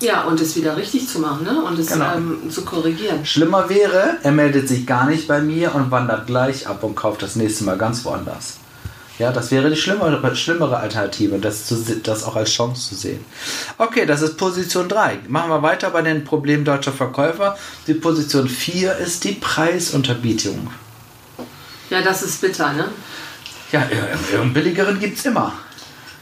Ja, 0.00 0.24
und 0.24 0.40
es 0.40 0.54
wieder 0.56 0.76
richtig 0.76 1.08
zu 1.08 1.20
machen 1.20 1.44
ne? 1.44 1.62
und 1.62 1.78
es 1.78 1.88
genau. 1.88 2.14
ähm, 2.14 2.50
zu 2.50 2.64
korrigieren. 2.64 3.24
Schlimmer 3.24 3.68
wäre, 3.70 4.18
er 4.22 4.32
meldet 4.32 4.68
sich 4.68 4.86
gar 4.86 5.06
nicht 5.06 5.26
bei 5.26 5.40
mir 5.40 5.74
und 5.74 5.90
wandert 5.90 6.26
gleich 6.26 6.66
ab 6.66 6.82
und 6.82 6.94
kauft 6.94 7.22
das 7.22 7.34
nächste 7.34 7.64
Mal 7.64 7.78
ganz 7.78 8.04
woanders. 8.04 8.58
Ja, 9.18 9.32
das 9.32 9.50
wäre 9.50 9.70
die 9.70 9.76
schlimmere, 9.76 10.36
schlimmere 10.36 10.76
Alternative, 10.76 11.38
das, 11.38 11.64
zu, 11.64 11.76
das 12.02 12.24
auch 12.24 12.36
als 12.36 12.50
Chance 12.50 12.90
zu 12.90 12.94
sehen. 12.94 13.24
Okay, 13.78 14.04
das 14.04 14.20
ist 14.20 14.36
Position 14.36 14.90
3. 14.90 15.20
Machen 15.28 15.48
wir 15.48 15.62
weiter 15.62 15.88
bei 15.88 16.02
den 16.02 16.24
Problemen 16.24 16.66
deutscher 16.66 16.92
Verkäufer. 16.92 17.56
Die 17.86 17.94
Position 17.94 18.46
4 18.46 18.96
ist 18.98 19.24
die 19.24 19.32
Preisunterbietung. 19.32 20.70
Ja, 21.88 22.02
das 22.02 22.22
ist 22.22 22.42
bitter, 22.42 22.74
ne? 22.74 22.88
Ja, 23.72 23.82
irgendeinen 23.90 24.52
billigeren 24.52 25.00
gibt 25.00 25.18
es 25.18 25.24
immer. 25.24 25.52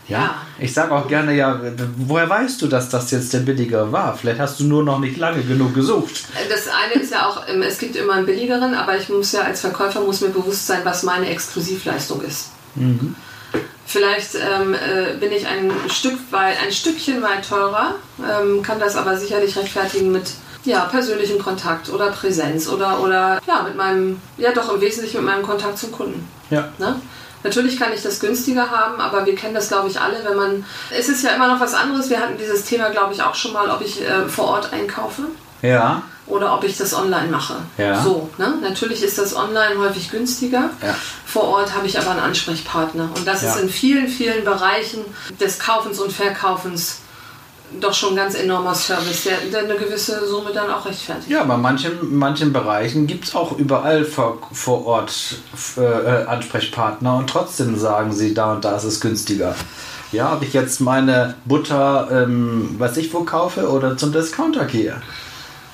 Ja? 0.09 0.19
ja. 0.19 0.35
Ich 0.59 0.73
sage 0.73 0.95
auch 0.95 1.09
gerne, 1.09 1.35
ja, 1.35 1.61
woher 1.97 2.29
weißt 2.29 2.61
du, 2.63 2.69
dass 2.69 2.89
das 2.89 3.11
jetzt 3.11 3.33
der 3.33 3.41
billigere 3.41 3.91
war? 3.91 4.17
Vielleicht 4.17 4.41
hast 4.41 4.61
du 4.61 4.65
nur 4.65 4.83
noch 4.83 4.99
nicht 4.99 5.17
lange 5.17 5.43
genug 5.43 5.75
gesucht. 5.75 6.25
Das 6.49 6.69
eine 6.69 7.03
ist 7.03 7.13
ja 7.13 7.27
auch, 7.27 7.49
ähm, 7.49 7.63
es 7.63 7.79
gibt 7.79 7.97
immer 7.97 8.15
einen 8.15 8.27
billigeren, 8.27 8.75
aber 8.75 8.97
ich 8.97 9.09
muss 9.09 9.33
ja 9.33 9.43
als 9.43 9.61
Verkäufer 9.61 10.01
muss 10.01 10.21
mir 10.21 10.29
bewusst 10.29 10.67
sein, 10.67 10.81
was 10.85 11.03
meine 11.03 11.29
Exklusivleistung 11.29 12.23
ist. 12.23 12.51
Mhm. 12.75 13.17
Vielleicht 13.87 14.35
ähm, 14.35 14.75
äh, 14.75 15.17
bin 15.19 15.31
ich 15.31 15.47
ein 15.47 15.71
Stück 15.89 16.19
weit, 16.31 16.57
ein 16.65 16.73
Stückchen 16.73 17.23
weit 17.23 17.49
teurer, 17.49 17.97
ähm, 18.19 18.63
kann 18.63 18.81
das 18.81 18.97
aber 18.97 19.17
sicherlich 19.17 19.57
rechtfertigen 19.57 20.11
mit 20.11 20.33
ja, 20.65 20.87
persönlichem 20.87 21.39
Kontakt 21.39 21.91
oder 21.91 22.11
Präsenz 22.11 22.69
oder, 22.69 23.01
oder 23.01 23.41
ja, 23.47 23.63
mit 23.63 23.77
meinem, 23.77 24.21
ja 24.39 24.53
doch 24.53 24.73
im 24.73 24.81
Wesentlichen 24.81 25.19
mit 25.19 25.27
meinem 25.27 25.43
Kontakt 25.43 25.79
zum 25.79 25.93
Kunden. 25.93 26.27
Ja. 26.51 26.69
Ne? 26.79 26.97
Natürlich 27.45 27.79
kann 27.79 27.93
ich 27.93 28.03
das 28.03 28.19
günstiger 28.21 28.71
haben, 28.71 29.01
aber 29.01 29.25
wir 29.27 29.35
kennen 29.37 29.55
das, 29.55 29.69
glaube 29.69 29.89
ich, 29.89 30.01
alle, 30.01 30.17
wenn 30.25 30.37
man. 30.37 30.65
Es 30.91 31.09
ist 31.09 31.23
ja 31.23 31.31
immer 31.31 31.47
noch 31.47 31.61
was 31.61 31.75
anderes. 31.75 32.11
Wir 32.11 32.19
hatten 32.19 32.37
dieses 32.39 32.65
Thema, 32.65 32.89
glaube 32.89 33.13
ich, 33.15 33.23
auch 33.23 33.35
schon 33.35 33.53
mal, 33.53 33.71
ob 33.71 33.81
ich 33.83 34.01
äh, 34.03 34.27
vor 34.27 34.47
Ort 34.47 34.73
einkaufe. 34.73 35.23
Ja. 35.63 36.03
Oder 36.27 36.55
ob 36.55 36.65
ich 36.65 36.77
das 36.79 36.95
online 36.95 37.29
mache. 37.29 37.57
Ja. 37.77 38.03
So, 38.03 38.31
ne? 38.39 38.55
Natürlich 38.63 39.03
ist 39.03 39.19
das 39.19 39.37
online 39.37 39.79
häufig 39.79 40.11
günstiger. 40.11 40.71
Ja. 40.83 40.95
Vor 41.27 41.45
Ort 41.45 41.75
habe 41.75 41.87
ich 41.87 41.99
aber 41.99 42.13
einen 42.13 42.21
Ansprechpartner. 42.21 43.11
Und 43.15 43.27
das 43.27 43.43
Ja. 43.43 43.51
ist 43.55 43.61
in 43.61 43.69
vielen, 43.69 44.09
vielen 44.09 44.43
Bereichen 44.45 45.05
des 45.39 45.59
Kaufens 45.59 46.01
und 46.01 46.11
Verkaufens 46.13 47.01
doch 47.81 47.95
schon 47.95 48.11
ein 48.11 48.17
ganz 48.17 48.35
enormer 48.35 48.75
Service, 48.75 49.25
der, 49.25 49.61
eine 49.61 49.77
gewisse 49.77 50.27
Summe 50.27 50.51
dann 50.53 50.71
auch 50.71 50.85
rechtfertigt. 50.87 51.31
Ja, 51.31 51.43
aber 51.43 51.57
manchen, 51.57 52.17
manchen 52.17 52.53
Bereichen 52.53 53.07
gibt 53.07 53.25
es 53.25 53.35
auch 53.35 53.59
überall 53.59 54.05
vor, 54.05 54.39
vor 54.53 54.87
Ort 54.87 55.37
äh, 55.77 56.25
Ansprechpartner 56.27 57.17
und 57.17 57.29
trotzdem 57.29 57.77
sagen 57.77 58.13
sie, 58.13 58.35
da 58.35 58.53
und 58.53 58.65
da 58.65 58.77
ist 58.77 58.85
es 58.85 59.01
günstiger. 59.01 59.55
Ja, 60.13 60.35
ob 60.35 60.43
ich 60.43 60.53
jetzt 60.53 60.81
meine 60.81 61.35
Butter, 61.45 62.09
ähm, 62.13 62.77
was 62.79 62.97
ich 62.97 63.13
wo 63.13 63.25
kaufe 63.25 63.69
oder 63.69 63.97
zum 63.97 64.13
Discounter 64.13 64.65
gehe. 64.65 65.03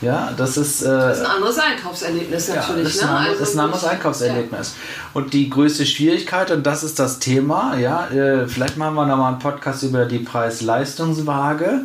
Ja, 0.01 0.33
das 0.37 0.57
ist. 0.57 0.81
Äh, 0.83 0.87
Das 0.89 1.19
ist 1.19 1.25
ein 1.27 1.31
anderes 1.31 1.59
Einkaufserlebnis 1.59 2.49
ja, 2.49 2.55
natürlich. 2.57 2.85
das 2.85 2.95
ist, 2.95 3.03
ne? 3.03 3.09
ein, 3.11 3.17
anderes- 3.17 3.31
Also 3.39 3.43
ist 3.51 3.55
ein 3.57 3.61
anderes 3.61 3.85
Einkaufserlebnis. 3.85 4.75
Und 5.13 5.33
die 5.35 5.51
größte 5.51 5.85
Schwierigkeit, 5.85 6.51
und 6.51 6.65
das 6.67 6.83
ist 6.83 6.99
das 6.99 7.19
Thema, 7.19 7.77
ja, 7.77 8.07
äh, 8.09 8.47
vielleicht 8.49 8.77
machen 8.79 8.95
wir 8.95 9.05
nochmal 9.07 9.33
einen 9.33 9.39
Podcast 9.41 9.83
über 9.83 10.07
die 10.07 10.21
Preis-Leistungswaage, 10.21 11.83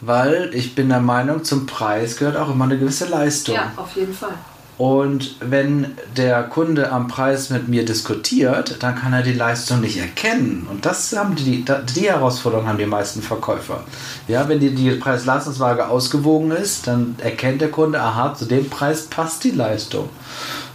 weil 0.00 0.50
ich 0.54 0.74
bin 0.74 0.88
der 0.88 1.00
Meinung, 1.00 1.44
zum 1.44 1.66
Preis 1.66 2.16
gehört 2.16 2.36
auch 2.36 2.50
immer 2.50 2.64
eine 2.64 2.78
gewisse 2.78 3.06
Leistung. 3.06 3.54
Ja, 3.54 3.70
auf 3.76 3.94
jeden 3.96 4.14
Fall. 4.14 4.34
Und 4.78 5.36
wenn 5.40 5.96
der 6.16 6.42
Kunde 6.42 6.92
am 6.92 7.08
Preis 7.08 7.48
mit 7.48 7.66
mir 7.66 7.84
diskutiert, 7.84 8.76
dann 8.80 8.94
kann 8.94 9.14
er 9.14 9.22
die 9.22 9.32
Leistung 9.32 9.80
nicht 9.80 9.98
erkennen. 9.98 10.66
Und 10.70 10.84
das 10.84 11.16
haben 11.16 11.34
die, 11.34 11.64
die 11.94 12.10
Herausforderung 12.10 12.68
haben 12.68 12.76
die 12.76 12.84
meisten 12.84 13.22
Verkäufer. 13.22 13.84
Ja, 14.28 14.48
wenn 14.48 14.60
die, 14.60 14.74
die 14.74 14.90
Preis-Leistungswaage 14.90 15.88
ausgewogen 15.88 16.50
ist, 16.50 16.86
dann 16.86 17.16
erkennt 17.22 17.62
der 17.62 17.70
Kunde, 17.70 18.00
aha, 18.00 18.34
zu 18.34 18.44
dem 18.44 18.68
Preis 18.68 19.06
passt 19.06 19.44
die 19.44 19.52
Leistung. 19.52 20.10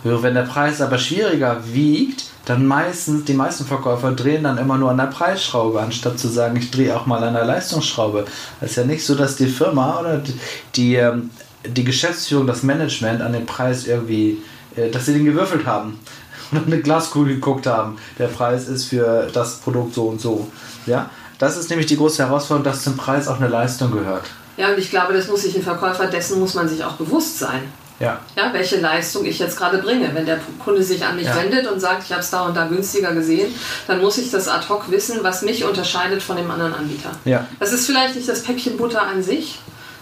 Wenn 0.03 0.33
der 0.33 0.43
Preis 0.43 0.81
aber 0.81 0.97
schwieriger 0.97 1.57
wiegt, 1.71 2.25
dann 2.45 2.65
meistens, 2.65 3.25
die 3.25 3.33
meisten 3.33 3.65
Verkäufer 3.65 4.13
drehen 4.13 4.43
dann 4.43 4.57
immer 4.57 4.79
nur 4.79 4.89
an 4.89 4.97
der 4.97 5.05
Preisschraube, 5.05 5.79
anstatt 5.79 6.17
zu 6.17 6.27
sagen, 6.27 6.55
ich 6.55 6.71
drehe 6.71 6.97
auch 6.97 7.05
mal 7.05 7.23
an 7.23 7.35
der 7.35 7.45
Leistungsschraube. 7.45 8.25
Das 8.59 8.71
ist 8.71 8.77
ja 8.77 8.83
nicht 8.83 9.05
so, 9.05 9.13
dass 9.13 9.35
die 9.35 9.45
Firma 9.45 9.99
oder 9.99 10.17
die, 10.17 10.33
die, 10.75 10.95
ähm, 10.95 11.29
die 11.65 11.83
Geschäftsführung, 11.83 12.47
das 12.47 12.63
Management 12.63 13.21
an 13.21 13.33
den 13.33 13.45
Preis 13.45 13.85
irgendwie, 13.87 14.41
äh, 14.75 14.89
dass 14.89 15.05
sie 15.05 15.13
den 15.13 15.25
gewürfelt 15.25 15.65
haben 15.65 15.99
und 16.51 16.67
eine 16.67 16.81
Glaskugel 16.81 17.35
geguckt 17.35 17.67
haben. 17.67 17.97
Der 18.19 18.27
Preis 18.27 18.67
ist 18.67 18.85
für 18.85 19.29
das 19.33 19.57
Produkt 19.59 19.93
so 19.93 20.07
und 20.07 20.21
so. 20.21 20.49
Ja, 20.85 21.09
das 21.39 21.57
ist 21.57 21.69
nämlich 21.69 21.87
die 21.87 21.97
große 21.97 22.23
Herausforderung, 22.25 22.63
dass 22.63 22.83
zum 22.83 22.97
Preis 22.97 23.27
auch 23.27 23.37
eine 23.37 23.47
Leistung 23.47 23.91
gehört. 23.91 24.25
Ja, 24.57 24.69
und 24.69 24.77
ich 24.77 24.89
glaube, 24.89 25.13
das 25.13 25.27
muss 25.27 25.41
sich 25.43 25.55
ein 25.55 25.63
Verkäufer, 25.63 26.07
dessen 26.07 26.39
muss 26.39 26.53
man 26.53 26.67
sich 26.67 26.83
auch 26.83 26.93
bewusst 26.93 27.39
sein. 27.39 27.61
Ja. 27.99 28.19
Ja, 28.35 28.51
welche 28.51 28.79
Leistung 28.79 29.25
ich 29.25 29.37
jetzt 29.37 29.55
gerade 29.57 29.77
bringe. 29.77 30.09
Wenn 30.13 30.25
der 30.25 30.39
Kunde 30.63 30.81
sich 30.81 31.03
an 31.05 31.15
mich 31.15 31.25
Ja. 31.25 31.35
wendet 31.35 31.71
und 31.71 31.79
sagt, 31.79 32.03
ich 32.03 32.11
habe 32.11 32.21
es 32.21 32.31
da 32.31 32.41
und 32.41 32.57
da 32.57 32.65
günstiger 32.65 33.13
gesehen, 33.13 33.53
dann 33.85 34.01
muss 34.01 34.17
ich 34.17 34.31
das 34.31 34.47
ad 34.47 34.67
hoc 34.69 34.89
wissen, 34.89 35.19
was 35.21 35.43
mich 35.43 35.63
unterscheidet 35.63 36.21
von 36.23 36.35
dem 36.35 36.49
anderen 36.49 36.73
Anbieter. 36.73 37.11
Ja. 37.25 37.45
Das 37.59 37.71
ist 37.71 37.85
vielleicht 37.85 38.15
nicht 38.15 38.27
das 38.27 38.41
Päckchen 38.41 38.75
Butter 38.75 39.03
an 39.03 39.21
sich, 39.21 39.59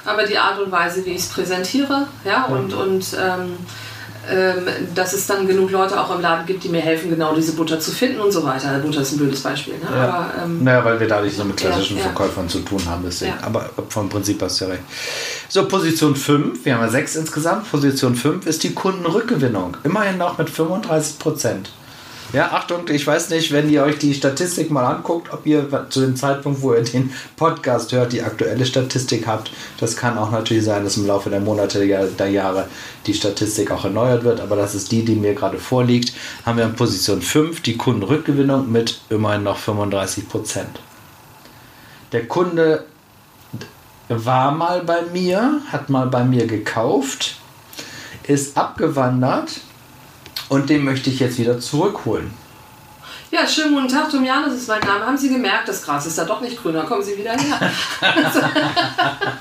aber 0.10 0.26
die 0.26 0.38
Art 0.38 0.60
und 0.60 0.72
Weise, 0.72 1.06
wie 1.06 1.12
ich 1.12 1.22
es 1.22 1.30
präsentiere. 1.30 2.08
Ja, 2.26 2.46
und, 2.46 2.74
und 2.74 3.06
ähm, 3.20 3.58
ähm, 4.32 4.68
dass 4.94 5.14
es 5.14 5.26
dann 5.26 5.48
genug 5.48 5.72
Leute 5.72 6.00
auch 6.00 6.14
im 6.14 6.22
Laden 6.22 6.46
gibt, 6.46 6.64
die 6.64 6.70
mir 6.70 6.82
helfen, 6.82 7.10
genau 7.10 7.34
diese 7.34 7.54
Butter 7.54 7.80
zu 7.80 7.92
finden 7.92 8.20
und 8.20 8.32
so 8.32 8.44
weiter. 8.44 8.78
Butter 8.80 9.02
ist 9.02 9.14
ein 9.14 9.18
blödes 9.18 9.42
Beispiel. 9.42 9.76
Ne? 9.76 9.88
Ja. 9.92 10.04
Aber, 10.04 10.44
ähm, 10.44 10.64
naja, 10.64 10.86
weil 10.86 11.00
wir 11.00 11.08
da 11.08 11.22
nicht 11.22 11.36
so 11.36 11.44
mit 11.44 11.58
klassischen 11.58 11.98
Ja, 11.98 12.04
ja. 12.04 12.10
Verkäufern 12.10 12.48
zu 12.48 12.60
tun 12.60 12.82
haben. 12.86 13.04
Deswegen. 13.06 13.34
Ja. 13.40 13.48
Aber 13.48 13.70
vom 13.88 14.10
Prinzip 14.10 14.42
hast 14.42 14.62
du 14.62 14.66
ja 14.66 14.72
recht. 14.72 14.84
So, 15.48 15.68
Position 15.68 16.16
5, 16.16 16.64
wir 16.64 16.76
haben 16.76 16.82
ja 16.82 16.90
sechs 16.90 17.16
insgesamt. 17.16 17.72
Position 17.72 18.16
5 18.16 18.46
ist 18.46 18.62
die 18.64 18.74
Kundenrückgewinnung. 18.74 19.78
Immerhin 19.84 20.18
noch 20.18 20.38
mit 20.38 20.50
35 20.50 21.18
Prozent. 21.18 21.72
Ja, 22.32 22.52
Achtung, 22.52 22.88
ich 22.90 23.08
weiß 23.08 23.32
nicht, 23.32 23.52
wenn 23.52 23.72
ihr 23.72 23.82
euch 23.82 23.98
die 23.98 24.14
Statistik 24.14 24.70
mal 24.70 24.86
anguckt, 24.86 25.34
ob 25.34 25.48
ihr 25.48 25.68
zu 25.90 26.02
dem 26.02 26.16
Zeitpunkt, 26.16 26.62
wo 26.62 26.76
ihr 26.76 26.84
den 26.84 27.12
Podcast 27.36 27.92
hört, 27.92 28.14
die 28.14 28.22
aktuelle 28.22 28.68
Statistik 28.68 29.26
habt. 29.26 29.50
Das 29.80 29.96
kann 29.96 30.16
auch 30.16 30.30
natürlich 30.30 30.64
sein, 30.64 30.84
dass 30.84 30.98
im 30.98 31.08
Laufe 31.08 31.32
der 31.32 31.40
Monate, 31.40 31.80
der 31.88 32.30
Jahre 32.30 32.68
die 33.08 33.16
Statistik 33.16 33.72
auch 33.72 33.84
erneuert 33.84 34.24
wird, 34.24 34.42
aber 34.42 34.56
das 34.56 34.76
ist 34.76 34.92
die, 34.92 35.04
die 35.04 35.16
mir 35.16 35.34
gerade 35.34 35.58
vorliegt. 35.58 36.14
Haben 36.46 36.60
wir 36.60 36.66
in 36.66 36.76
Position 36.76 37.24
5 37.24 37.62
die 37.62 37.78
Kundenrückgewinnung 37.78 38.72
mit 38.72 39.02
immerhin 39.10 39.42
noch 39.42 39.58
35 39.58 40.30
Prozent. 40.30 40.80
Der 42.12 42.28
Kunde 42.28 42.86
war 44.08 44.52
mal 44.52 44.84
bei 44.84 45.02
mir, 45.12 45.62
hat 45.72 45.90
mal 45.90 46.06
bei 46.06 46.24
mir 46.24 46.46
gekauft, 46.46 47.38
ist 48.28 48.56
abgewandert 48.56 49.62
und 50.50 50.70
den 50.70 50.84
möchte 50.84 51.10
ich 51.10 51.20
jetzt 51.20 51.38
wieder 51.38 51.60
zurückholen. 51.60 52.32
Ja, 53.32 53.48
schönen 53.48 53.76
guten 53.76 53.88
Tag, 53.88 54.10
Tomianus 54.10 54.56
ist 54.56 54.68
mein 54.68 54.82
Name. 54.82 55.06
Haben 55.06 55.18
Sie 55.18 55.30
gemerkt, 55.30 55.70
das 55.70 55.84
Gras 55.84 56.06
ist 56.08 56.18
da 56.18 56.26
doch 56.26 56.42
nicht 56.42 56.62
grüner. 56.62 56.84
Kommen 56.84 57.04
Sie 57.04 57.16
wieder 57.16 57.32
her. 57.32 57.72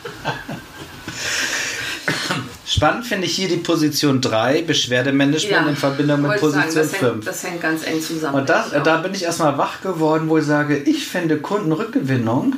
Spannend 2.66 3.06
finde 3.06 3.26
ich 3.26 3.34
hier 3.34 3.48
die 3.48 3.56
Position 3.56 4.20
3, 4.20 4.60
Beschwerdemanagement 4.62 5.68
in 5.68 5.76
Verbindung 5.76 6.20
mit 6.20 6.34
ich 6.34 6.40
sagen, 6.40 6.52
Position 6.52 6.82
das 6.82 6.96
5. 6.96 7.02
hängt, 7.02 7.26
das 7.26 7.42
hängt 7.42 7.62
ganz 7.62 7.86
eng 7.86 8.02
zusammen. 8.02 8.40
Und 8.40 8.50
das, 8.50 8.70
da 8.70 8.98
bin 8.98 9.14
ich 9.14 9.22
erstmal 9.22 9.56
wach 9.56 9.80
geworden, 9.80 10.28
wo 10.28 10.36
ich 10.36 10.44
sage, 10.44 10.76
ich 10.76 11.08
finde 11.08 11.38
Kundenrückgewinnung 11.38 12.56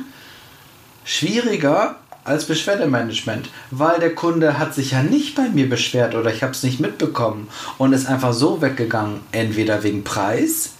schwieriger 1.05 2.00
als 2.23 2.45
Beschwerdemanagement, 2.45 3.49
weil 3.71 3.99
der 3.99 4.13
Kunde 4.13 4.59
hat 4.59 4.73
sich 4.73 4.91
ja 4.91 5.01
nicht 5.01 5.35
bei 5.35 5.49
mir 5.49 5.69
beschwert 5.69 6.15
oder 6.15 6.33
ich 6.33 6.43
habe 6.43 6.53
es 6.53 6.63
nicht 6.63 6.79
mitbekommen 6.79 7.47
und 7.77 7.93
ist 7.93 8.07
einfach 8.07 8.33
so 8.33 8.61
weggegangen, 8.61 9.21
entweder 9.31 9.83
wegen 9.83 10.03
Preis 10.03 10.71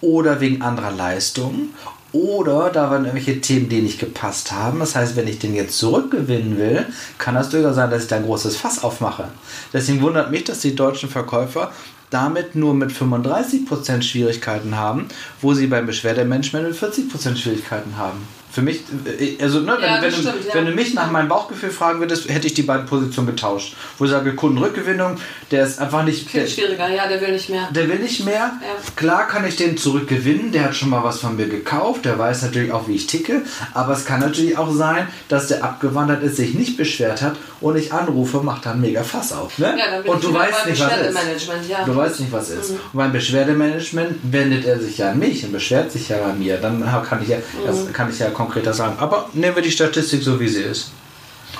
oder 0.00 0.40
wegen 0.40 0.62
anderer 0.62 0.92
Leistungen 0.92 1.70
oder 2.14 2.70
da 2.70 2.90
waren 2.90 3.06
irgendwelche 3.06 3.40
Themen, 3.40 3.68
die 3.68 3.82
nicht 3.82 3.98
gepasst 3.98 4.52
haben. 4.52 4.78
Das 4.78 4.94
heißt, 4.94 5.16
wenn 5.16 5.26
ich 5.26 5.40
den 5.40 5.54
jetzt 5.54 5.78
zurückgewinnen 5.78 6.56
will, 6.58 6.86
kann 7.18 7.34
das 7.34 7.50
durchaus 7.50 7.74
sein, 7.74 7.90
dass 7.90 8.04
ich 8.04 8.08
da 8.08 8.16
ein 8.16 8.24
großes 8.24 8.56
Fass 8.56 8.84
aufmache. 8.84 9.28
Deswegen 9.72 10.00
wundert 10.00 10.30
mich, 10.30 10.44
dass 10.44 10.60
die 10.60 10.76
deutschen 10.76 11.08
Verkäufer 11.08 11.72
damit 12.10 12.54
nur 12.54 12.74
mit 12.74 12.92
35% 12.92 14.02
Schwierigkeiten 14.02 14.76
haben, 14.76 15.08
wo 15.40 15.54
sie 15.54 15.66
beim 15.66 15.86
Beschwerdemanagement 15.86 16.68
mit 16.68 16.76
40% 16.78 17.36
Schwierigkeiten 17.36 17.96
haben. 17.96 18.28
Für 18.54 18.62
mich, 18.62 18.82
äh, 19.18 19.42
also 19.42 19.60
ne, 19.60 19.76
wenn, 19.80 19.84
Ja, 19.84 19.96
wenn, 20.00 20.10
das 20.10 20.14
du, 20.22 20.28
stimmt, 20.28 20.44
ja. 20.48 20.54
wenn 20.54 20.66
du 20.66 20.72
mich 20.72 20.94
nach 20.94 21.10
meinem 21.10 21.28
Bauchgefühl 21.28 21.70
fragen 21.70 21.98
würdest, 21.98 22.28
hätte 22.28 22.46
ich 22.46 22.54
die 22.54 22.62
beiden 22.62 22.86
Positionen 22.86 23.26
getauscht. 23.26 23.74
Wo 23.98 24.04
ich 24.04 24.10
sage, 24.12 24.34
Kundenrückgewinnung, 24.34 25.16
der 25.50 25.64
ist 25.66 25.80
einfach 25.80 26.04
nicht... 26.04 26.28
Viel 26.30 26.42
Der, 26.42 26.46
schwieriger, 26.48 26.88
ja, 26.88 27.08
der 27.08 27.20
will 27.20 27.32
nicht 27.32 27.48
mehr. 27.50 27.68
der 27.72 27.88
will 27.88 27.98
nicht 27.98 28.24
mehr. 28.24 28.34
Ja. 28.34 28.92
Klar 28.94 29.26
kann 29.26 29.44
ich 29.44 29.56
den 29.56 29.76
zurückgewinnen, 29.76 30.52
der 30.52 30.64
hat 30.66 30.76
schon 30.76 30.88
mal 30.90 31.02
was 31.02 31.18
von 31.18 31.34
mir 31.36 31.48
gekauft, 31.48 32.04
der 32.04 32.16
weiß 32.18 32.42
natürlich 32.42 32.70
auch, 32.72 32.86
wie 32.86 32.94
ich 32.94 33.06
ticke, 33.08 33.42
aber 33.74 33.92
es 33.94 34.04
kann 34.04 34.20
natürlich 34.20 34.56
auch 34.56 34.72
sein, 34.72 35.08
dass 35.28 35.48
der 35.48 35.64
abgewandert 35.64 36.22
ist, 36.22 36.36
sich 36.36 36.54
nicht 36.54 36.76
beschwert 36.76 37.22
hat 37.22 37.34
und 37.60 37.76
ich 37.76 37.92
anrufe, 37.92 38.38
macht 38.38 38.66
dann 38.66 38.80
mega 38.80 39.02
Fass 39.02 39.32
auf. 39.32 39.58
Ne? 39.58 39.74
Ja, 39.76 39.90
dann 39.90 40.02
bin 40.04 40.12
und 40.12 40.22
ich 40.22 40.28
du 40.28 40.34
weißt 40.34 40.66
nicht, 40.66 40.80
was 40.80 40.92
ist. 41.08 41.48
Du 41.86 41.96
weißt 41.96 42.20
nicht, 42.20 42.32
was 42.32 42.50
ist. 42.50 42.70
Mhm. 42.70 42.76
Und 42.92 42.98
beim 42.98 43.12
Beschwerdemanagement 43.12 44.12
wendet 44.22 44.64
er 44.64 44.78
sich 44.78 44.98
ja 44.98 45.10
an 45.10 45.18
mich 45.18 45.44
und 45.44 45.52
beschwert 45.52 45.90
sich 45.90 46.08
ja 46.08 46.22
an 46.24 46.38
mir. 46.38 46.56
Dann 46.58 46.84
kann 47.08 47.20
ich 47.22 47.28
ja, 47.28 47.38
Mhm. 47.38 47.92
kann 47.92 48.10
ich 48.10 48.18
ja 48.18 48.30
konkreter 48.44 48.72
sagen. 48.72 48.96
Aber 48.98 49.28
nehmen 49.32 49.56
wir 49.56 49.62
die 49.62 49.70
Statistik 49.70 50.22
so, 50.22 50.38
wie 50.38 50.48
sie 50.48 50.62
ist. 50.62 50.90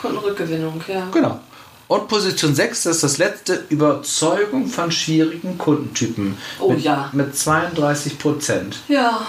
Kundenrückgewinnung, 0.00 0.82
ja. 0.86 1.08
Genau. 1.12 1.40
Und 1.86 2.08
Position 2.08 2.54
6 2.54 2.84
das 2.84 2.96
ist 2.96 3.04
das 3.04 3.18
letzte, 3.18 3.64
Überzeugung 3.68 4.66
von 4.68 4.90
schwierigen 4.90 5.58
Kundentypen. 5.58 6.38
Oh 6.58 6.70
mit, 6.70 6.80
ja. 6.80 7.10
Mit 7.12 7.36
32 7.36 8.18
Prozent. 8.18 8.78
Ja. 8.88 9.26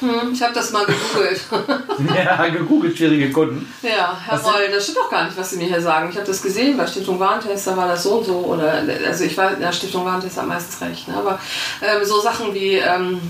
Hm, 0.00 0.32
ich 0.32 0.42
habe 0.42 0.52
das 0.52 0.72
mal 0.72 0.84
gegoogelt. 0.86 1.40
ja, 2.16 2.48
gegoogelt 2.48 2.96
schwierige 2.96 3.30
Kunden. 3.30 3.72
ja, 3.82 4.18
Herr 4.24 4.34
Was 4.34 4.44
Reul, 4.44 4.68
das 4.72 4.84
stimmt 4.84 4.98
doch 4.98 5.10
gar 5.10 5.24
nicht, 5.24 5.36
was 5.36 5.50
Sie 5.50 5.56
mir 5.56 5.66
hier 5.66 5.80
sagen. 5.80 6.08
Ich 6.10 6.16
habe 6.16 6.26
das 6.26 6.42
gesehen 6.42 6.76
bei 6.76 6.86
Stiftung 6.86 7.18
Warentest, 7.20 7.66
da 7.66 7.76
war 7.76 7.86
das 7.86 8.02
so 8.02 8.18
und 8.18 8.24
so. 8.26 8.38
Oder, 8.38 8.82
also 9.06 9.24
ich 9.24 9.36
weiß, 9.36 9.58
ja, 9.60 9.72
Stiftung 9.72 10.04
Warentest 10.04 10.36
hat 10.36 10.48
meistens 10.48 10.80
recht. 10.80 11.06
Ne? 11.08 11.16
Aber 11.16 11.38
ähm, 11.80 12.04
so 12.04 12.20
Sachen 12.20 12.52
wie, 12.54 12.74
ähm, 12.74 13.20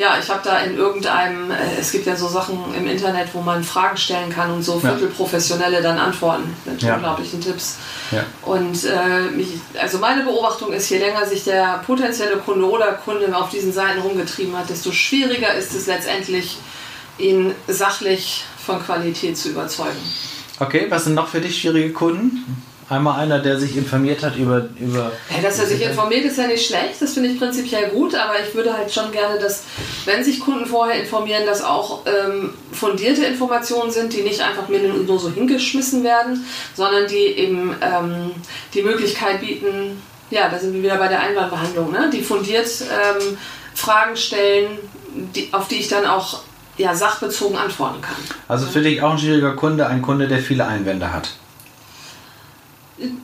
ja, 0.00 0.16
ich 0.18 0.30
habe 0.30 0.40
da 0.42 0.60
in 0.60 0.78
irgendeinem, 0.78 1.50
äh, 1.50 1.56
es 1.78 1.92
gibt 1.92 2.06
ja 2.06 2.16
so 2.16 2.26
Sachen 2.26 2.58
im 2.74 2.86
Internet, 2.86 3.28
wo 3.34 3.42
man 3.42 3.62
Fragen 3.62 3.98
stellen 3.98 4.30
kann 4.30 4.50
und 4.50 4.62
so. 4.62 4.80
Viertelprofessionelle 4.80 5.82
dann 5.82 5.98
antworten 5.98 6.56
mit 6.64 6.80
Ja. 6.82 6.94
unglaublichen 6.94 7.38
Tipps. 7.42 7.76
Ja. 8.10 8.24
Und 8.42 8.82
äh, 8.86 9.30
mich, 9.36 9.48
also 9.78 9.98
meine 9.98 10.22
Beobachtung 10.22 10.72
ist, 10.72 10.88
je 10.88 10.98
länger 10.98 11.26
sich 11.26 11.44
der 11.44 11.82
potenzielle 11.86 12.38
Kunde 12.38 12.64
oder 12.68 12.92
Kunde 12.92 13.36
auf 13.36 13.50
diesen 13.50 13.74
Seiten 13.74 14.00
rumgetrieben 14.00 14.56
hat, 14.56 14.70
desto 14.70 14.90
schwieriger 14.90 15.52
ist 15.52 15.74
es 15.74 15.86
letztendlich, 15.86 16.56
ihn 17.18 17.54
sachlich 17.68 18.44
von 18.64 18.82
Qualität 18.82 19.36
zu 19.36 19.50
überzeugen. 19.50 20.00
Okay, 20.58 20.86
was 20.88 21.04
sind 21.04 21.14
noch 21.14 21.28
für 21.28 21.42
dich 21.42 21.60
schwierige 21.60 21.92
Kunden? 21.92 22.64
Einmal 22.90 23.20
einer, 23.20 23.38
der 23.38 23.58
sich 23.58 23.76
informiert 23.76 24.24
hat 24.24 24.36
über. 24.36 24.66
über 24.80 25.12
ja, 25.30 25.40
dass 25.40 25.60
er 25.60 25.66
sich 25.66 25.80
informiert, 25.80 26.24
ist 26.24 26.38
ja 26.38 26.48
nicht 26.48 26.66
schlecht. 26.66 27.00
Das 27.00 27.14
finde 27.14 27.28
ich 27.28 27.38
prinzipiell 27.38 27.88
gut. 27.90 28.16
Aber 28.16 28.34
ich 28.44 28.52
würde 28.52 28.76
halt 28.76 28.92
schon 28.92 29.12
gerne, 29.12 29.38
dass, 29.38 29.62
wenn 30.06 30.24
sich 30.24 30.40
Kunden 30.40 30.66
vorher 30.66 31.00
informieren, 31.00 31.46
dass 31.46 31.62
auch 31.62 32.04
ähm, 32.04 32.52
fundierte 32.72 33.24
Informationen 33.24 33.92
sind, 33.92 34.12
die 34.12 34.22
nicht 34.22 34.40
einfach 34.40 34.68
mir 34.68 34.80
nur 34.80 35.20
so 35.20 35.30
hingeschmissen 35.30 36.02
werden, 36.02 36.44
sondern 36.74 37.06
die 37.06 37.26
eben 37.26 37.76
ähm, 37.80 38.32
die 38.74 38.82
Möglichkeit 38.82 39.40
bieten, 39.40 40.02
ja, 40.30 40.48
da 40.48 40.58
sind 40.58 40.74
wir 40.74 40.82
wieder 40.82 40.96
bei 40.96 41.06
der 41.06 41.20
Einwandbehandlung, 41.20 41.92
ne? 41.92 42.10
die 42.12 42.22
fundiert 42.22 42.66
ähm, 42.82 43.38
Fragen 43.74 44.16
stellen, 44.16 44.78
die, 45.36 45.48
auf 45.52 45.68
die 45.68 45.76
ich 45.76 45.88
dann 45.88 46.06
auch 46.06 46.40
ja, 46.76 46.94
sachbezogen 46.94 47.56
antworten 47.56 48.00
kann. 48.00 48.16
Also 48.48 48.66
für 48.66 48.80
dich 48.80 49.00
auch 49.02 49.12
ein 49.12 49.18
schwieriger 49.18 49.54
Kunde, 49.54 49.86
ein 49.86 50.02
Kunde, 50.02 50.28
der 50.28 50.38
viele 50.38 50.66
Einwände 50.66 51.12
hat. 51.12 51.30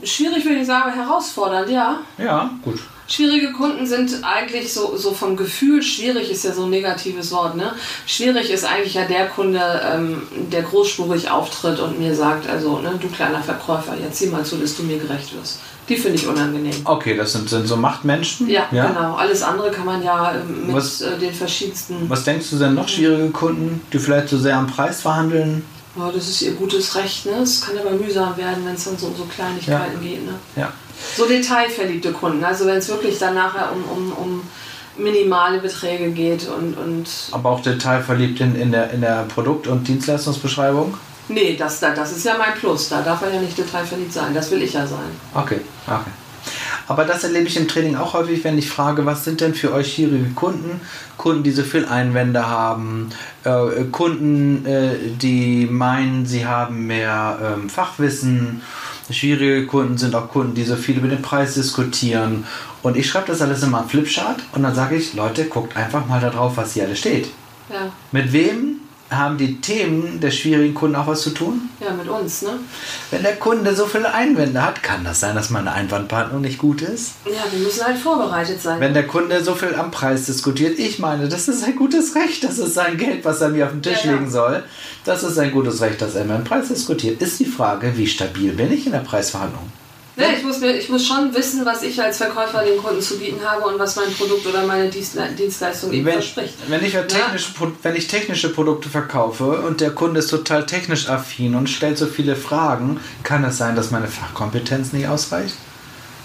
Schwierig 0.02 0.44
würde 0.44 0.60
ich 0.60 0.66
sagen, 0.66 0.92
herausfordernd, 0.92 1.70
ja. 1.70 1.98
Ja, 2.18 2.50
gut. 2.62 2.78
Schwierige 3.08 3.52
Kunden 3.52 3.86
sind 3.86 4.24
eigentlich 4.24 4.72
so, 4.72 4.96
so 4.96 5.12
vom 5.12 5.36
Gefühl, 5.36 5.80
schwierig 5.80 6.28
ist 6.30 6.44
ja 6.44 6.52
so 6.52 6.64
ein 6.64 6.70
negatives 6.70 7.30
Wort, 7.30 7.56
ne? 7.56 7.72
Schwierig 8.04 8.50
ist 8.50 8.64
eigentlich 8.64 8.94
ja 8.94 9.04
der 9.04 9.28
Kunde, 9.28 9.60
ähm, 9.84 10.22
der 10.50 10.62
großspurig 10.62 11.30
auftritt 11.30 11.78
und 11.78 12.00
mir 12.00 12.14
sagt, 12.14 12.48
also, 12.48 12.78
ne, 12.78 12.98
du 13.00 13.08
kleiner 13.08 13.40
Verkäufer, 13.40 13.94
jetzt 13.96 14.18
sieh 14.18 14.26
mal 14.26 14.44
zu, 14.44 14.56
dass 14.56 14.76
du 14.76 14.82
mir 14.82 14.98
gerecht 14.98 15.36
wirst. 15.38 15.60
Die 15.88 15.96
finde 15.96 16.16
ich 16.16 16.26
unangenehm. 16.26 16.74
Okay, 16.84 17.16
das 17.16 17.32
sind, 17.32 17.48
sind 17.48 17.68
so 17.68 17.76
Machtmenschen? 17.76 18.48
Ja, 18.48 18.66
ja, 18.72 18.88
genau. 18.88 19.14
Alles 19.14 19.42
andere 19.42 19.70
kann 19.70 19.86
man 19.86 20.02
ja 20.02 20.34
ähm, 20.34 20.66
mit 20.66 20.74
was, 20.74 21.00
äh, 21.00 21.16
den 21.16 21.32
verschiedensten... 21.32 22.10
Was 22.10 22.24
denkst 22.24 22.50
du 22.50 22.58
denn 22.58 22.74
noch 22.74 22.88
schwierige 22.88 23.30
Kunden, 23.30 23.80
die 23.92 24.00
vielleicht 24.00 24.30
so 24.30 24.38
sehr 24.38 24.56
am 24.56 24.66
Preis 24.66 25.00
verhandeln? 25.00 25.64
Ja, 25.96 26.10
das 26.12 26.28
ist 26.28 26.42
ihr 26.42 26.52
gutes 26.52 26.94
Recht. 26.94 27.26
Ne? 27.26 27.38
Es 27.42 27.60
kann 27.60 27.78
aber 27.78 27.92
mühsam 27.92 28.36
werden, 28.36 28.64
wenn 28.64 28.74
es 28.74 28.84
dann 28.84 28.98
so 28.98 29.06
um 29.06 29.16
so 29.16 29.24
Kleinigkeiten 29.24 30.02
ja. 30.02 30.08
geht. 30.08 30.26
Ne? 30.26 30.34
Ja. 30.56 30.72
So 31.16 31.26
detailverliebte 31.26 32.12
Kunden. 32.12 32.44
Also 32.44 32.66
wenn 32.66 32.78
es 32.78 32.88
wirklich 32.88 33.18
dann 33.18 33.34
nachher 33.34 33.72
um, 33.72 33.84
um, 33.84 34.12
um 34.12 34.42
minimale 34.98 35.58
Beträge 35.58 36.10
geht 36.10 36.48
und, 36.48 36.74
und. 36.74 37.08
Aber 37.32 37.50
auch 37.50 37.60
detailverliebt 37.60 38.40
in, 38.40 38.54
in, 38.56 38.72
der, 38.72 38.90
in 38.90 39.00
der 39.00 39.24
Produkt- 39.24 39.66
und 39.66 39.86
Dienstleistungsbeschreibung? 39.86 40.96
Nee, 41.28 41.56
das, 41.56 41.80
das 41.80 42.12
ist 42.12 42.24
ja 42.24 42.36
mein 42.38 42.54
Plus. 42.54 42.88
Da 42.88 43.02
darf 43.02 43.22
er 43.22 43.34
ja 43.34 43.40
nicht 43.40 43.58
detailverliebt 43.58 44.12
sein. 44.12 44.32
Das 44.32 44.50
will 44.50 44.62
ich 44.62 44.72
ja 44.72 44.86
sein. 44.86 45.10
Okay, 45.34 45.60
okay. 45.86 46.10
Aber 46.88 47.04
das 47.04 47.24
erlebe 47.24 47.48
ich 47.48 47.56
im 47.56 47.68
Training 47.68 47.96
auch 47.96 48.14
häufig, 48.14 48.44
wenn 48.44 48.58
ich 48.58 48.70
frage, 48.70 49.04
was 49.06 49.24
sind 49.24 49.40
denn 49.40 49.54
für 49.54 49.72
euch 49.72 49.94
schwierige 49.94 50.30
Kunden? 50.30 50.80
Kunden, 51.16 51.42
die 51.42 51.50
so 51.50 51.62
viel 51.62 51.84
Einwände 51.84 52.48
haben, 52.48 53.10
äh, 53.44 53.84
Kunden, 53.90 54.64
äh, 54.66 54.96
die 55.20 55.66
meinen, 55.66 56.26
sie 56.26 56.46
haben 56.46 56.86
mehr 56.86 57.38
ähm, 57.42 57.68
Fachwissen. 57.68 58.62
Schwierige 59.10 59.66
Kunden 59.66 59.98
sind 59.98 60.14
auch 60.14 60.28
Kunden, 60.28 60.54
die 60.54 60.64
so 60.64 60.76
viel 60.76 60.96
über 60.98 61.08
den 61.08 61.22
Preis 61.22 61.54
diskutieren. 61.54 62.44
Und 62.82 62.96
ich 62.96 63.08
schreibe 63.08 63.28
das 63.28 63.42
alles 63.42 63.62
immer 63.62 63.80
am 63.80 63.88
Flipchart 63.88 64.40
und 64.52 64.62
dann 64.62 64.74
sage 64.74 64.96
ich, 64.96 65.14
Leute, 65.14 65.46
guckt 65.46 65.76
einfach 65.76 66.06
mal 66.06 66.20
darauf, 66.20 66.56
was 66.56 66.74
hier 66.74 66.84
alles 66.84 66.98
steht. 66.98 67.28
Ja. 67.68 67.90
Mit 68.12 68.32
wem 68.32 68.80
haben 69.10 69.38
die 69.38 69.60
Themen 69.60 70.20
der 70.20 70.30
schwierigen 70.30 70.74
Kunden 70.74 70.96
auch 70.96 71.06
was 71.06 71.22
zu 71.22 71.30
tun? 71.30 71.68
Ja, 71.80 71.92
mit 71.92 72.08
uns, 72.08 72.42
ne? 72.42 72.50
Wenn 73.10 73.22
der 73.22 73.36
Kunde 73.36 73.74
so 73.74 73.86
viele 73.86 74.12
Einwände 74.12 74.60
hat, 74.62 74.82
kann 74.82 75.04
das 75.04 75.20
sein, 75.20 75.36
dass 75.36 75.50
meine 75.50 75.72
Einwandbehandlung 75.72 76.40
nicht 76.40 76.58
gut 76.58 76.82
ist? 76.82 77.14
Ja, 77.24 77.44
wir 77.50 77.60
müssen 77.60 77.84
halt 77.84 77.98
vorbereitet 77.98 78.60
sein. 78.60 78.80
Wenn 78.80 78.94
der 78.94 79.06
Kunde 79.06 79.42
so 79.44 79.54
viel 79.54 79.74
am 79.74 79.90
Preis 79.90 80.26
diskutiert, 80.26 80.78
ich 80.78 80.98
meine, 80.98 81.28
das 81.28 81.46
ist 81.48 81.64
ein 81.64 81.76
gutes 81.76 82.14
Recht, 82.16 82.42
das 82.42 82.58
ist 82.58 82.74
sein 82.74 82.96
Geld, 82.96 83.24
was 83.24 83.40
er 83.40 83.50
mir 83.50 83.66
auf 83.66 83.72
den 83.72 83.82
Tisch 83.82 84.04
ja, 84.04 84.10
ja. 84.10 84.16
legen 84.16 84.30
soll. 84.30 84.64
Das 85.04 85.22
ist 85.22 85.38
ein 85.38 85.52
gutes 85.52 85.80
Recht, 85.80 86.02
dass 86.02 86.14
er 86.16 86.24
mir 86.24 86.34
einen 86.34 86.44
Preis 86.44 86.68
diskutiert. 86.68 87.22
Ist 87.22 87.38
die 87.38 87.44
Frage, 87.44 87.96
wie 87.96 88.06
stabil 88.06 88.52
bin 88.52 88.72
ich 88.72 88.86
in 88.86 88.92
der 88.92 89.00
Preisverhandlung? 89.00 89.70
Ne, 90.18 90.24
ich, 90.34 90.42
muss 90.42 90.60
mir, 90.60 90.74
ich 90.74 90.88
muss 90.88 91.06
schon 91.06 91.34
wissen, 91.34 91.66
was 91.66 91.82
ich 91.82 92.00
als 92.00 92.16
Verkäufer 92.16 92.64
den 92.64 92.78
Kunden 92.78 93.02
zu 93.02 93.18
bieten 93.18 93.44
habe 93.44 93.66
und 93.66 93.78
was 93.78 93.96
mein 93.96 94.10
Produkt 94.14 94.46
oder 94.46 94.66
meine 94.66 94.88
Dienstleistung 94.88 95.92
ihm 95.92 96.06
verspricht. 96.06 96.54
Wenn 96.68 96.82
ich, 96.82 96.92
technische, 96.92 97.52
ja. 97.60 97.72
wenn 97.82 97.96
ich 97.96 98.06
technische 98.08 98.48
Produkte 98.48 98.88
verkaufe 98.88 99.44
und 99.44 99.82
der 99.82 99.90
Kunde 99.90 100.20
ist 100.20 100.28
total 100.28 100.64
technisch 100.64 101.10
affin 101.10 101.54
und 101.54 101.68
stellt 101.68 101.98
so 101.98 102.06
viele 102.06 102.34
Fragen, 102.34 102.98
kann 103.24 103.44
es 103.44 103.58
sein, 103.58 103.76
dass 103.76 103.90
meine 103.90 104.08
Fachkompetenz 104.08 104.94
nicht 104.94 105.06
ausreicht? 105.06 105.54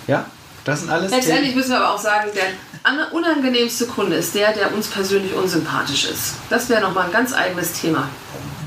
Ja? 0.07 0.25
Das 0.63 0.81
sind 0.81 0.89
alles 0.89 1.11
Letztendlich 1.11 1.53
müssen 1.53 1.71
wir 1.71 1.79
aber 1.79 1.95
auch 1.95 1.99
sagen, 1.99 2.29
der 2.33 3.11
unangenehmste 3.11 3.87
Kunde 3.87 4.15
ist 4.15 4.35
der, 4.35 4.53
der 4.53 4.73
uns 4.73 4.87
persönlich 4.87 5.33
unsympathisch 5.33 6.05
ist. 6.05 6.35
Das 6.49 6.69
wäre 6.69 6.81
nochmal 6.81 7.07
ein 7.07 7.11
ganz 7.11 7.33
eigenes 7.33 7.73
Thema. 7.73 8.07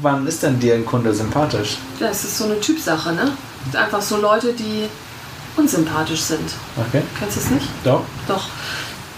Wann 0.02 0.26
ist 0.26 0.42
denn 0.42 0.60
dir 0.60 0.74
ein 0.74 0.84
Kunde 0.84 1.14
sympathisch? 1.14 1.78
Das 1.98 2.24
ist 2.24 2.36
so 2.36 2.44
eine 2.44 2.60
Typsache, 2.60 3.12
ne? 3.12 3.32
Einfach 3.72 4.02
so 4.02 4.18
Leute, 4.18 4.52
die 4.52 4.88
unsympathisch 5.56 6.20
sind. 6.20 6.50
Okay. 6.76 7.02
Kennst 7.18 7.36
du 7.36 7.40
es 7.40 7.50
nicht? 7.50 7.68
Doch. 7.84 8.02
Doch. 8.26 8.48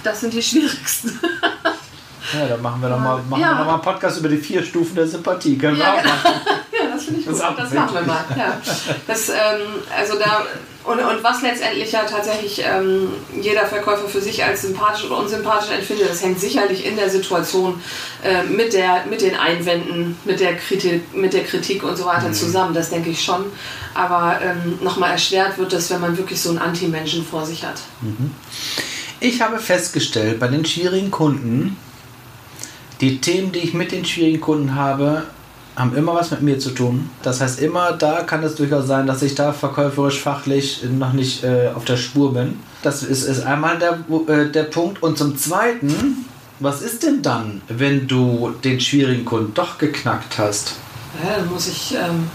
Das 0.02 0.20
sind 0.20 0.32
die 0.32 0.42
schwierigsten. 0.42 1.18
ja, 2.32 2.46
dann 2.48 2.62
machen 2.62 2.80
wir 2.80 2.88
nochmal 2.88 3.22
noch, 3.28 3.38
ja. 3.38 3.64
noch 3.64 3.72
einen 3.72 3.82
Podcast 3.82 4.18
über 4.18 4.28
die 4.28 4.36
vier 4.36 4.62
Stufen 4.62 4.94
der 4.94 5.08
Sympathie. 5.08 5.58
Können 5.58 5.76
ja, 5.76 5.84
wir 5.84 5.94
auch 5.94 6.02
genau. 6.02 6.14
machen. 6.14 6.32
Finde 7.06 7.20
ich 7.20 7.26
gut. 7.26 7.40
Das, 7.40 7.56
das 7.56 7.72
machen 7.72 7.94
wir 7.94 8.02
mal. 8.02 8.24
Ja. 8.36 8.60
Das, 9.06 9.28
ähm, 9.30 9.34
also 9.96 10.18
da, 10.18 10.46
und, 10.84 11.00
und 11.00 11.24
was 11.24 11.42
letztendlich 11.42 11.90
ja 11.90 12.04
tatsächlich 12.04 12.62
ähm, 12.64 13.08
jeder 13.40 13.66
Verkäufer 13.66 14.06
für 14.08 14.20
sich 14.20 14.44
als 14.44 14.62
sympathisch 14.62 15.04
oder 15.06 15.18
unsympathisch 15.18 15.70
empfindet, 15.70 16.10
das 16.10 16.22
hängt 16.22 16.38
sicherlich 16.38 16.86
in 16.86 16.96
der 16.96 17.10
Situation 17.10 17.80
äh, 18.22 18.44
mit, 18.44 18.72
der, 18.72 19.04
mit 19.10 19.20
den 19.20 19.34
Einwänden, 19.34 20.16
mit 20.24 20.38
der 20.38 20.56
Kritik, 20.56 21.14
mit 21.14 21.32
der 21.32 21.44
Kritik 21.44 21.82
und 21.82 21.96
so 21.96 22.04
weiter 22.04 22.28
mhm. 22.28 22.34
zusammen. 22.34 22.74
Das 22.74 22.90
denke 22.90 23.10
ich 23.10 23.24
schon. 23.24 23.46
Aber 23.94 24.38
ähm, 24.42 24.78
nochmal 24.82 25.10
erschwert 25.12 25.58
wird 25.58 25.72
das, 25.72 25.90
wenn 25.90 26.00
man 26.00 26.16
wirklich 26.18 26.40
so 26.40 26.50
einen 26.50 26.58
Anti-Menschen 26.58 27.26
vor 27.26 27.44
sich 27.44 27.64
hat. 27.64 27.80
Mhm. 28.02 28.30
Ich 29.18 29.40
habe 29.40 29.58
festgestellt, 29.58 30.38
bei 30.38 30.46
den 30.46 30.64
schwierigen 30.64 31.10
Kunden, 31.10 31.76
die 33.00 33.20
Themen, 33.20 33.50
die 33.50 33.60
ich 33.60 33.74
mit 33.74 33.90
den 33.90 34.04
schwierigen 34.04 34.40
Kunden 34.40 34.74
habe, 34.74 35.24
haben 35.76 35.94
immer 35.94 36.14
was 36.14 36.30
mit 36.30 36.42
mir 36.42 36.58
zu 36.58 36.70
tun. 36.70 37.10
Das 37.22 37.40
heißt, 37.40 37.60
immer 37.60 37.92
da 37.92 38.22
kann 38.22 38.42
es 38.42 38.54
durchaus 38.54 38.86
sein, 38.86 39.06
dass 39.06 39.22
ich 39.22 39.34
da 39.34 39.52
verkäuferisch, 39.52 40.20
fachlich 40.20 40.82
noch 40.84 41.12
nicht 41.12 41.44
äh, 41.44 41.70
auf 41.74 41.84
der 41.84 41.98
Spur 41.98 42.32
bin. 42.32 42.58
Das 42.82 43.02
ist, 43.02 43.24
ist 43.24 43.44
einmal 43.44 43.78
der, 43.78 43.98
äh, 44.34 44.50
der 44.50 44.64
Punkt. 44.64 45.02
Und 45.02 45.18
zum 45.18 45.36
Zweiten, 45.36 46.24
was 46.60 46.80
ist 46.80 47.02
denn 47.02 47.20
dann, 47.22 47.60
wenn 47.68 48.08
du 48.08 48.54
den 48.64 48.80
schwierigen 48.80 49.24
Kunden 49.24 49.52
doch 49.52 49.76
geknackt 49.76 50.38
hast? 50.38 50.76
Ja, 51.22 51.36
dann 51.36 51.50
muss 51.50 51.68
ich 51.68 51.94
ähm, 51.94 52.30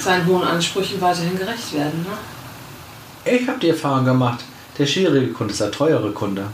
seinen 0.00 0.26
hohen 0.26 0.42
Ansprüchen 0.42 1.00
weiterhin 1.00 1.38
gerecht 1.38 1.72
werden. 1.72 2.04
Ne? 2.04 3.32
Ich 3.32 3.46
habe 3.46 3.60
die 3.60 3.68
Erfahrung 3.68 4.04
gemacht, 4.04 4.40
der 4.78 4.86
schwierige 4.86 5.28
Kunde 5.28 5.52
ist 5.52 5.60
der 5.60 5.70
teure 5.70 6.10
Kunde. 6.10 6.46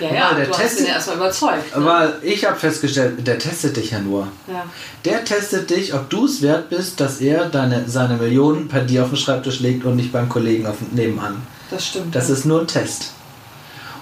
Ja, 0.00 0.14
ja, 0.14 0.34
der 0.34 0.46
du 0.46 0.52
testet, 0.52 0.70
hast 0.70 0.80
ihn 0.80 0.86
erstmal 0.86 1.16
überzeugt. 1.16 1.76
Ne? 1.76 1.82
Aber 1.82 2.12
ich 2.22 2.44
habe 2.44 2.56
festgestellt, 2.56 3.26
der 3.26 3.38
testet 3.38 3.76
dich 3.76 3.90
ja 3.90 4.00
nur. 4.00 4.28
Ja. 4.46 4.64
Der 5.04 5.24
testet 5.24 5.70
dich, 5.70 5.94
ob 5.94 6.08
du 6.10 6.26
es 6.26 6.42
wert 6.42 6.70
bist, 6.70 7.00
dass 7.00 7.20
er 7.20 7.46
deine, 7.46 7.88
seine 7.88 8.16
Millionen 8.16 8.68
bei 8.68 8.80
dir 8.80 9.02
auf 9.02 9.10
den 9.10 9.16
Schreibtisch 9.16 9.60
legt 9.60 9.84
und 9.84 9.96
nicht 9.96 10.12
beim 10.12 10.28
Kollegen 10.28 10.66
auf, 10.66 10.76
nebenan. 10.92 11.42
Das 11.70 11.86
stimmt. 11.86 12.14
Das 12.14 12.28
ja. 12.28 12.34
ist 12.34 12.44
nur 12.44 12.60
ein 12.60 12.66
Test. 12.66 13.12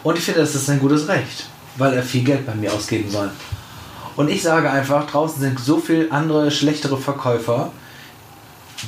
Und 0.02 0.16
ich 0.16 0.24
finde, 0.24 0.40
das 0.40 0.54
ist 0.54 0.68
ein 0.70 0.78
gutes 0.78 1.08
Recht, 1.08 1.46
weil 1.76 1.94
er 1.94 2.02
viel 2.02 2.22
Geld 2.22 2.46
bei 2.46 2.54
mir 2.54 2.72
ausgeben 2.72 3.10
soll. 3.10 3.30
Und 4.16 4.30
ich 4.30 4.42
sage 4.42 4.70
einfach, 4.70 5.06
draußen 5.10 5.40
sind 5.40 5.60
so 5.60 5.78
viele 5.78 6.10
andere 6.10 6.50
schlechtere 6.50 6.96
Verkäufer, 6.96 7.70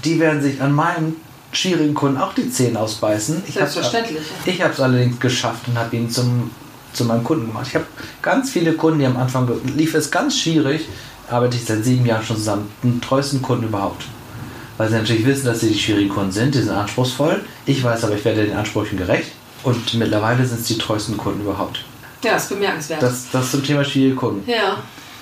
die 0.05 0.21
werden 0.21 0.43
sich 0.43 0.61
an 0.61 0.73
meinem 0.73 1.17
schwierigen 1.53 1.95
Kunden 1.95 2.19
auch 2.19 2.35
die 2.35 2.51
Zähne 2.51 2.79
ausbeißen. 2.79 3.43
Ich 3.47 3.55
Selbstverständlich. 3.55 4.19
Ich 4.45 4.63
habe 4.63 4.73
es 4.73 4.81
allerdings 4.81 5.19
geschafft 5.19 5.69
und 5.69 5.79
habe 5.79 5.97
ihn 5.97 6.11
zum, 6.11 6.51
zu 6.99 7.05
meinem 7.05 7.25
Kunden 7.25 7.47
gemacht. 7.47 7.67
Ich 7.69 7.75
habe 7.75 7.87
ganz 8.21 8.51
viele 8.51 8.75
Kunden, 8.75 8.99
die 9.01 9.07
am 9.07 9.17
Anfang 9.17 9.49
lief 9.77 9.95
es 9.95 10.11
ganz 10.11 10.39
schwierig, 10.39 10.87
arbeite 11.31 11.57
ich 11.57 11.65
seit 11.65 11.85
sieben 11.85 12.05
Jahren 12.05 12.25
schon 12.25 12.37
zusammen, 12.37 12.71
den 12.83 13.01
treuesten 13.01 13.41
Kunden 13.41 13.69
überhaupt. 13.69 14.05
Weil 14.77 14.89
sie 14.89 14.95
natürlich 14.95 15.27
wissen, 15.27 15.47
dass 15.47 15.61
sie 15.61 15.71
die 15.71 15.79
schwierigen 15.79 16.11
Kunden 16.11 16.33
sind, 16.33 16.55
die 16.55 16.61
sind 16.61 16.71
anspruchsvoll. 16.71 17.41
Ich 17.67 17.83
weiß 17.83 18.05
aber, 18.05 18.15
ich 18.15 18.25
werde 18.25 18.45
den 18.45 18.57
Ansprüchen 18.57 18.99
gerecht. 18.99 19.33
Und 19.65 19.95
mittlerweile 19.95 20.47
sind 20.47 20.61
es 20.61 20.67
die 20.67 20.79
treuesten 20.79 21.17
Kunden 21.17 21.41
überhaupt. 21.41 21.85
Ja, 22.23 22.33
das 22.35 22.45
ist 22.45 22.49
bemerkenswert. 22.51 23.03
Das, 23.03 23.27
das 23.33 23.51
zum 23.51 23.65
Thema 23.65 23.85
schwierige 23.85 24.15
Kunden. 24.15 24.49
Ja 24.49 24.79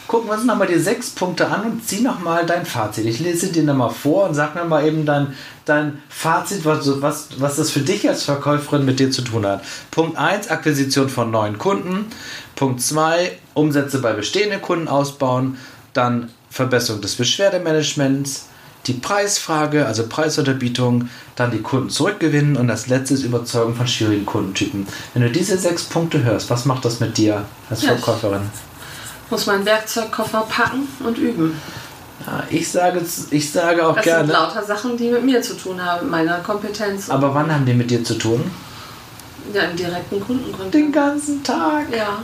gucken 0.06 0.28
wir 0.28 0.34
uns 0.34 0.44
nochmal 0.44 0.68
die 0.68 0.78
sechs 0.78 1.10
Punkte 1.10 1.48
an 1.48 1.64
und 1.64 1.88
zieh 1.88 2.00
nochmal 2.00 2.46
dein 2.46 2.66
Fazit. 2.66 3.06
Ich 3.06 3.20
lese 3.20 3.48
dir 3.48 3.62
nochmal 3.62 3.90
vor 3.90 4.28
und 4.28 4.34
sag 4.34 4.54
mir 4.54 4.64
mal 4.64 4.86
eben 4.86 5.04
dein, 5.04 5.34
dein 5.64 6.02
Fazit, 6.08 6.64
was, 6.64 7.02
was, 7.02 7.28
was 7.38 7.56
das 7.56 7.70
für 7.70 7.80
dich 7.80 8.08
als 8.08 8.24
Verkäuferin 8.24 8.84
mit 8.84 9.00
dir 9.00 9.10
zu 9.10 9.22
tun 9.22 9.46
hat. 9.46 9.64
Punkt 9.90 10.16
1, 10.16 10.48
Akquisition 10.48 11.08
von 11.08 11.30
neuen 11.30 11.58
Kunden. 11.58 12.06
Punkt 12.54 12.82
2, 12.82 13.32
Umsätze 13.54 14.00
bei 14.00 14.12
bestehenden 14.12 14.62
Kunden 14.62 14.88
ausbauen. 14.88 15.58
Dann 15.92 16.30
Verbesserung 16.50 17.00
des 17.02 17.16
Beschwerdemanagements. 17.16 18.46
Die 18.86 18.92
Preisfrage, 18.92 19.84
also 19.84 20.06
Preisunterbietung, 20.06 21.08
dann 21.34 21.50
die 21.50 21.60
Kunden 21.60 21.90
zurückgewinnen 21.90 22.56
und 22.56 22.68
das 22.68 22.86
letzte 22.86 23.14
ist 23.14 23.24
Überzeugung 23.24 23.74
von 23.74 23.88
schwierigen 23.88 24.24
Kundentypen. 24.24 24.86
Wenn 25.12 25.22
du 25.22 25.30
diese 25.30 25.58
sechs 25.58 25.82
Punkte 25.82 26.22
hörst, 26.22 26.50
was 26.50 26.66
macht 26.66 26.84
das 26.84 27.00
mit 27.00 27.18
dir 27.18 27.44
als 27.68 27.82
Verkäuferin? 27.82 28.42
Muss 29.30 29.46
meinen 29.46 29.66
Werkzeugkoffer 29.66 30.46
packen 30.48 30.86
und 31.00 31.18
üben. 31.18 31.60
Ja, 32.26 32.42
ich, 32.50 32.68
sage, 32.68 33.02
ich 33.30 33.50
sage 33.50 33.86
auch 33.86 33.94
das 33.94 34.04
gerne. 34.04 34.26
Das 34.26 34.36
sind 34.36 34.56
lauter 34.56 34.66
Sachen, 34.66 34.96
die 34.96 35.10
mit 35.10 35.24
mir 35.24 35.42
zu 35.42 35.54
tun 35.54 35.84
haben, 35.84 36.08
meiner 36.08 36.38
Kompetenz. 36.38 37.10
Aber 37.10 37.34
wann 37.34 37.52
haben 37.52 37.66
die 37.66 37.74
mit 37.74 37.90
dir 37.90 38.02
zu 38.02 38.14
tun? 38.14 38.50
Ja, 39.52 39.62
im 39.62 39.76
direkten 39.76 40.20
Kundenkontakt. 40.20 40.74
Den 40.74 40.92
ganzen 40.92 41.42
Tag. 41.44 41.86
Ja. 41.96 42.22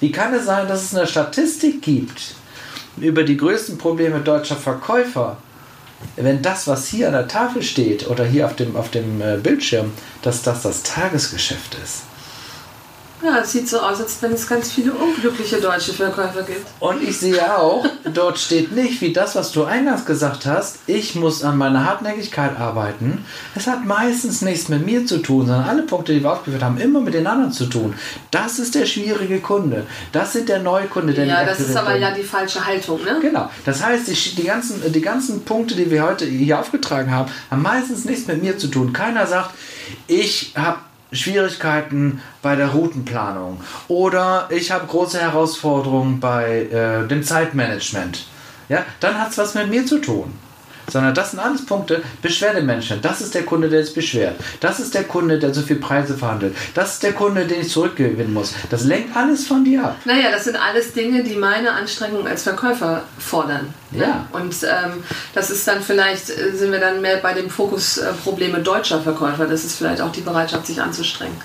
Wie 0.00 0.12
kann 0.12 0.32
es 0.34 0.44
sein, 0.44 0.68
dass 0.68 0.84
es 0.84 0.94
eine 0.94 1.06
Statistik 1.06 1.82
gibt 1.82 2.34
über 2.96 3.24
die 3.24 3.36
größten 3.36 3.78
Probleme 3.78 4.20
deutscher 4.20 4.56
Verkäufer? 4.56 5.38
Wenn 6.14 6.42
das, 6.42 6.68
was 6.68 6.86
hier 6.86 7.08
an 7.08 7.14
der 7.14 7.26
Tafel 7.26 7.62
steht 7.62 8.08
oder 8.08 8.24
hier 8.24 8.46
auf 8.46 8.54
dem, 8.54 8.76
auf 8.76 8.90
dem 8.90 9.20
äh, 9.20 9.36
Bildschirm, 9.36 9.92
dass 10.22 10.42
das 10.42 10.62
das 10.62 10.84
Tagesgeschäft 10.84 11.76
ist. 11.82 12.02
Ja, 13.22 13.40
es 13.40 13.50
sieht 13.50 13.68
so 13.68 13.80
aus, 13.80 14.00
als 14.00 14.22
wenn 14.22 14.32
es 14.32 14.46
ganz 14.46 14.70
viele 14.70 14.92
unglückliche 14.92 15.60
deutsche 15.60 15.92
Verkäufer 15.92 16.42
gibt. 16.42 16.66
Und 16.78 17.02
ich 17.02 17.18
sehe 17.18 17.56
auch, 17.56 17.84
dort 18.14 18.38
steht 18.38 18.72
nicht, 18.72 19.00
wie 19.00 19.12
das, 19.12 19.34
was 19.34 19.50
du 19.50 19.64
eingangs 19.64 20.04
gesagt 20.04 20.46
hast, 20.46 20.78
ich 20.86 21.16
muss 21.16 21.42
an 21.42 21.58
meiner 21.58 21.84
Hartnäckigkeit 21.84 22.58
arbeiten. 22.58 23.24
Es 23.56 23.66
hat 23.66 23.84
meistens 23.84 24.42
nichts 24.42 24.68
mit 24.68 24.86
mir 24.86 25.04
zu 25.04 25.18
tun, 25.18 25.46
sondern 25.46 25.68
alle 25.68 25.82
Punkte, 25.82 26.14
die 26.14 26.22
wir 26.22 26.32
aufgeführt 26.32 26.62
haben, 26.62 26.78
immer 26.78 27.00
mit 27.00 27.14
den 27.14 27.26
anderen 27.26 27.52
zu 27.52 27.66
tun. 27.66 27.94
Das 28.30 28.60
ist 28.60 28.76
der 28.76 28.86
schwierige 28.86 29.40
Kunde. 29.40 29.86
Das 30.12 30.32
sind 30.32 30.48
der 30.48 30.60
neue 30.60 30.86
Kunde, 30.86 31.12
der 31.12 31.26
Ja, 31.26 31.44
das 31.44 31.58
ist 31.58 31.76
aber 31.76 31.96
ja 31.96 32.12
die 32.12 32.22
falsche 32.22 32.64
Haltung, 32.64 33.02
ne? 33.02 33.18
Genau. 33.20 33.50
Das 33.64 33.84
heißt, 33.84 34.06
die, 34.06 34.36
die, 34.36 34.44
ganzen, 34.44 34.92
die 34.92 35.00
ganzen 35.00 35.44
Punkte, 35.44 35.74
die 35.74 35.90
wir 35.90 36.04
heute 36.04 36.24
hier 36.24 36.60
aufgetragen 36.60 37.10
haben, 37.10 37.30
haben 37.50 37.62
meistens 37.62 38.04
nichts 38.04 38.28
mit 38.28 38.42
mir 38.42 38.58
zu 38.58 38.68
tun. 38.68 38.92
Keiner 38.92 39.26
sagt, 39.26 39.50
ich 40.06 40.52
habe 40.56 40.78
Schwierigkeiten 41.12 42.20
bei 42.42 42.56
der 42.56 42.68
Routenplanung 42.68 43.60
oder 43.88 44.48
ich 44.50 44.70
habe 44.70 44.86
große 44.86 45.20
Herausforderungen 45.20 46.20
bei 46.20 46.62
äh, 46.64 47.06
dem 47.08 47.22
Zeitmanagement. 47.22 48.26
Ja, 48.68 48.84
dann 49.00 49.18
hat 49.18 49.30
es 49.30 49.38
was 49.38 49.54
mit 49.54 49.70
mir 49.70 49.86
zu 49.86 49.98
tun 49.98 50.32
sondern 50.90 51.14
das 51.14 51.30
sind 51.30 51.40
alles 51.40 51.64
Punkte, 51.64 52.02
Beschwerdemenschen. 52.22 53.00
Das 53.00 53.20
ist 53.20 53.34
der 53.34 53.44
Kunde, 53.44 53.68
der 53.68 53.84
sich 53.84 53.94
beschwert. 53.94 54.36
Das 54.60 54.80
ist 54.80 54.94
der 54.94 55.04
Kunde, 55.04 55.38
der 55.38 55.52
so 55.54 55.62
viel 55.62 55.76
Preise 55.76 56.16
verhandelt. 56.16 56.56
Das 56.74 56.94
ist 56.94 57.02
der 57.02 57.12
Kunde, 57.12 57.46
den 57.46 57.60
ich 57.60 57.70
zurückgewinnen 57.70 58.32
muss. 58.32 58.54
Das 58.70 58.84
lenkt 58.84 59.16
alles 59.16 59.46
von 59.46 59.64
dir 59.64 59.84
ab. 59.84 59.96
Naja, 60.04 60.30
das 60.30 60.44
sind 60.44 60.56
alles 60.56 60.92
Dinge, 60.92 61.22
die 61.22 61.36
meine 61.36 61.72
Anstrengung 61.72 62.26
als 62.26 62.42
Verkäufer 62.42 63.04
fordern. 63.18 63.72
Ja. 63.92 64.26
Und 64.32 64.54
ähm, 64.64 65.02
das 65.34 65.50
ist 65.50 65.66
dann 65.66 65.82
vielleicht, 65.82 66.30
äh, 66.30 66.52
sind 66.54 66.72
wir 66.72 66.80
dann 66.80 67.00
mehr 67.00 67.18
bei 67.18 67.34
dem 67.34 67.50
Fokus 67.50 67.98
äh, 67.98 68.12
Probleme 68.24 68.60
deutscher 68.60 69.00
Verkäufer. 69.00 69.46
Das 69.46 69.64
ist 69.64 69.76
vielleicht 69.76 70.00
auch 70.00 70.12
die 70.12 70.20
Bereitschaft, 70.20 70.66
sich 70.66 70.80
anzustrengen. 70.80 71.36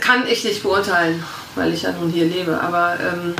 Kann 0.00 0.26
ich 0.26 0.44
nicht 0.44 0.62
beurteilen, 0.62 1.22
weil 1.54 1.72
ich 1.72 1.82
ja 1.82 1.92
nun 1.92 2.10
hier 2.10 2.26
lebe. 2.26 2.60
Aber 2.60 2.96
ähm, 3.00 3.34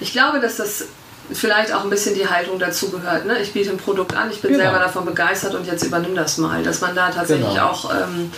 ich 0.00 0.12
glaube, 0.12 0.40
dass 0.40 0.56
das 0.56 0.86
vielleicht 1.32 1.72
auch 1.72 1.84
ein 1.84 1.90
bisschen 1.90 2.14
die 2.14 2.28
Haltung 2.28 2.58
dazu 2.58 2.90
gehört. 2.90 3.26
Ne? 3.26 3.38
Ich 3.40 3.52
biete 3.52 3.70
ein 3.70 3.78
Produkt 3.78 4.14
an, 4.14 4.30
ich 4.30 4.40
bin 4.40 4.52
genau. 4.52 4.64
selber 4.64 4.78
davon 4.78 5.04
begeistert 5.04 5.54
und 5.54 5.66
jetzt 5.66 5.84
übernimm 5.84 6.14
das 6.14 6.38
mal. 6.38 6.62
Dass 6.62 6.80
man 6.80 6.94
da 6.94 7.10
tatsächlich 7.10 7.48
genau. 7.48 7.68
auch 7.68 7.90
ähm, 7.90 8.30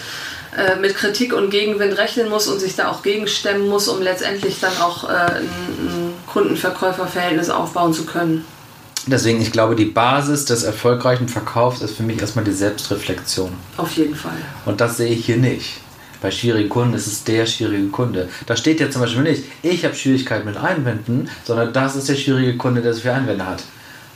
äh, 0.57 0.77
mit 0.77 0.95
Kritik 0.95 1.33
und 1.33 1.51
Gegenwind 1.51 1.99
rechnen 1.99 2.29
muss 2.29 2.47
und 2.47 2.61
sich 2.61 2.77
da 2.77 2.91
auch 2.91 3.03
gegenstemmen 3.03 3.69
muss, 3.69 3.89
um 3.89 4.01
letztendlich 4.03 4.61
dann 4.61 4.77
auch 4.81 5.05
äh, 5.05 5.13
ein, 5.13 5.45
ein 5.45 6.15
Kundenverkäuferverhältnis 6.27 7.51
aufbauen 7.51 7.93
zu 7.93 8.05
können. 8.05 8.45
Deswegen, 9.09 9.41
ich 9.41 9.53
glaube, 9.53 9.77
die 9.77 9.85
Basis 9.85 10.47
des 10.47 10.65
erfolgreichen 10.65 11.29
Verkaufs 11.29 11.81
ist 11.81 11.97
für 11.97 12.03
mich 12.03 12.21
erstmal 12.21 12.45
die 12.45 12.53
Selbstreflexion. 12.53 13.53
Auf 13.77 13.93
jeden 13.93 14.17
Fall. 14.17 14.33
Und 14.65 14.81
das 14.81 14.97
sehe 14.97 15.11
ich 15.11 15.25
hier 15.25 15.37
nicht 15.37 15.81
bei 16.21 16.31
schwierigen 16.31 16.69
Kunden 16.69 16.95
ist 16.95 17.07
es 17.07 17.25
der 17.25 17.47
schwierige 17.47 17.89
Kunde. 17.89 18.29
Da 18.47 18.57
steht 18.57 18.81
ja 18.81 18.91
zum 18.91 19.03
Beispiel 19.03 19.23
nicht, 19.23 19.45
ich 19.63 19.85
habe 19.85 19.95
Schwierigkeiten 19.95 20.47
mit 20.47 20.57
Einwänden, 20.57 21.29
sondern 21.45 21.73
das 21.73 21.97
ist 21.97 22.09
der 22.09 22.15
schwierige 22.15 22.57
Kunde, 22.57 22.83
der 22.83 22.95
so 22.95 23.01
viele 23.01 23.15
Einwände 23.15 23.47
hat. 23.47 23.63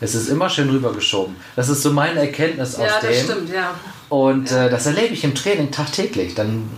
Es 0.01 0.15
ist 0.15 0.29
immer 0.29 0.49
schön 0.49 0.71
rübergeschoben. 0.71 1.37
Das 1.57 1.69
ist 1.69 1.83
so 1.83 1.93
meine 1.93 2.21
Erkenntnis 2.21 2.75
aus 2.77 2.87
ja, 2.87 3.01
dem. 3.01 3.11
Ja, 3.11 3.17
das 3.17 3.25
stimmt, 3.25 3.51
ja. 3.51 3.75
Und 4.09 4.51
ja. 4.51 4.67
Äh, 4.67 4.71
das 4.71 4.87
erlebe 4.87 5.13
ich 5.13 5.25
im 5.25 5.35
Training 5.35 5.71
tagtäglich. 5.71 6.35
Dann 6.35 6.69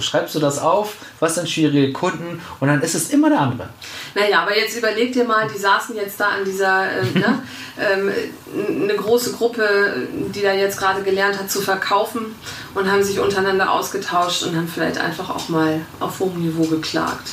schreibst 0.00 0.34
du 0.34 0.40
das 0.40 0.58
auf, 0.58 0.94
was 1.18 1.34
sind 1.34 1.48
schwierige 1.48 1.92
Kunden 1.92 2.40
und 2.60 2.68
dann 2.68 2.82
ist 2.82 2.94
es 2.94 3.10
immer 3.10 3.30
der 3.30 3.40
andere. 3.40 3.68
Naja, 4.14 4.42
aber 4.42 4.56
jetzt 4.56 4.76
überleg 4.76 5.12
dir 5.12 5.24
mal, 5.24 5.48
die 5.48 5.58
saßen 5.58 5.96
jetzt 5.96 6.18
da 6.18 6.28
an 6.28 6.44
dieser, 6.44 6.90
äh, 6.90 7.04
ne, 7.18 7.42
ähm, 7.78 8.12
eine 8.82 8.94
große 8.94 9.32
Gruppe, 9.32 10.08
die 10.34 10.42
da 10.42 10.52
jetzt 10.52 10.78
gerade 10.78 11.02
gelernt 11.02 11.38
hat 11.38 11.50
zu 11.50 11.60
verkaufen 11.60 12.34
und 12.74 12.90
haben 12.90 13.02
sich 13.02 13.18
untereinander 13.18 13.72
ausgetauscht 13.72 14.42
und 14.42 14.56
haben 14.56 14.68
vielleicht 14.68 14.98
einfach 14.98 15.30
auch 15.30 15.48
mal 15.48 15.80
auf 16.00 16.18
hohem 16.20 16.40
Niveau 16.40 16.64
geklagt. 16.64 17.28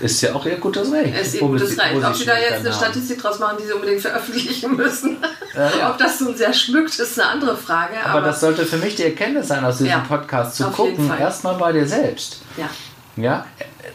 Ist 0.00 0.20
ja 0.20 0.34
auch 0.34 0.44
ihr 0.44 0.56
gutes 0.56 0.92
Recht. 0.92 1.18
Ist 1.18 1.34
ihr 1.34 1.40
gutes 1.40 1.78
Recht. 1.78 2.04
Ob 2.04 2.14
sie 2.14 2.26
da 2.26 2.38
jetzt 2.38 2.60
eine 2.60 2.72
Statistik 2.72 3.20
draus 3.20 3.38
machen, 3.38 3.56
die 3.60 3.66
sie 3.66 3.72
unbedingt 3.72 4.00
veröffentlichen 4.00 4.76
müssen. 4.76 5.16
Ja, 5.54 5.70
ja. 5.78 5.90
Ob 5.90 5.98
das 5.98 6.18
so 6.18 6.32
sehr 6.34 6.52
schmückt, 6.52 6.98
ist 6.98 7.18
eine 7.18 7.30
andere 7.30 7.56
Frage. 7.56 7.94
Aber, 8.04 8.18
aber, 8.18 8.26
das 8.26 8.40
sollte 8.40 8.66
für 8.66 8.76
mich 8.76 8.96
die 8.96 9.04
Erkenntnis 9.04 9.48
sein, 9.48 9.64
aus 9.64 9.78
diesem 9.78 9.92
ja, 9.92 10.04
Podcast 10.06 10.56
zu 10.56 10.64
gucken. 10.64 11.10
Erstmal 11.18 11.54
bei 11.54 11.72
dir 11.72 11.86
selbst. 11.86 12.42
Ja. 12.56 12.68
Ja, 13.16 13.46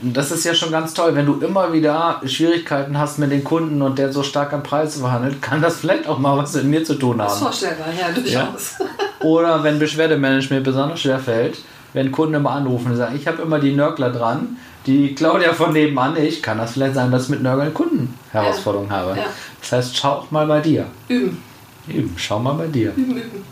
das 0.01 0.31
ist 0.31 0.43
ja 0.45 0.55
schon 0.55 0.71
ganz 0.71 0.95
toll. 0.95 1.13
Wenn 1.13 1.27
du 1.27 1.39
immer 1.41 1.71
wieder 1.73 2.21
Schwierigkeiten 2.25 2.97
hast 2.97 3.19
mit 3.19 3.31
den 3.31 3.43
Kunden 3.43 3.83
und 3.83 3.99
der 3.99 4.11
so 4.11 4.23
stark 4.23 4.51
am 4.51 4.63
Preis 4.63 4.95
verhandelt, 4.97 5.43
kann 5.43 5.61
das 5.61 5.77
vielleicht 5.77 6.07
auch 6.07 6.17
mal 6.17 6.37
was 6.37 6.55
mit 6.55 6.65
mir 6.65 6.83
zu 6.83 6.95
tun 6.95 7.21
haben. 7.21 7.27
Das 7.27 7.35
ist 7.35 7.43
vorstellbar, 7.43 7.87
ja, 7.99 8.11
durchaus. 8.11 8.79
Ja? 8.79 8.85
Oder 9.19 9.63
wenn 9.63 9.77
Beschwerdemanagement 9.77 10.63
besonders 10.63 11.01
schwer 11.01 11.19
fällt, 11.19 11.59
wenn 11.93 12.11
Kunden 12.11 12.33
immer 12.33 12.51
anrufen 12.51 12.91
und 12.91 12.97
sagen, 12.97 13.15
ich 13.15 13.27
habe 13.27 13.43
immer 13.43 13.59
die 13.59 13.73
Nörgler 13.73 14.09
dran, 14.09 14.57
die 14.85 15.13
Claudia 15.13 15.53
von 15.53 15.73
nebenan 15.73 16.13
nicht, 16.13 16.41
kann 16.41 16.57
das 16.57 16.73
vielleicht 16.73 16.95
sein, 16.95 17.11
dass 17.11 17.23
ich 17.23 17.29
mit 17.29 17.43
Nörgeln 17.43 17.73
Kunden 17.73 18.17
Herausforderungen 18.31 18.89
ja. 18.89 18.95
habe. 18.97 19.17
Ja. 19.17 19.25
Das 19.59 19.71
heißt, 19.71 19.97
schau 19.97 20.11
auch 20.13 20.31
mal 20.31 20.47
bei 20.47 20.59
dir. 20.59 20.87
Üben. 21.07 21.41
Üben, 21.87 22.13
schau 22.17 22.39
mal 22.39 22.53
bei 22.53 22.67
dir. 22.67 22.91
Üben, 22.95 23.17
üben. 23.17 23.43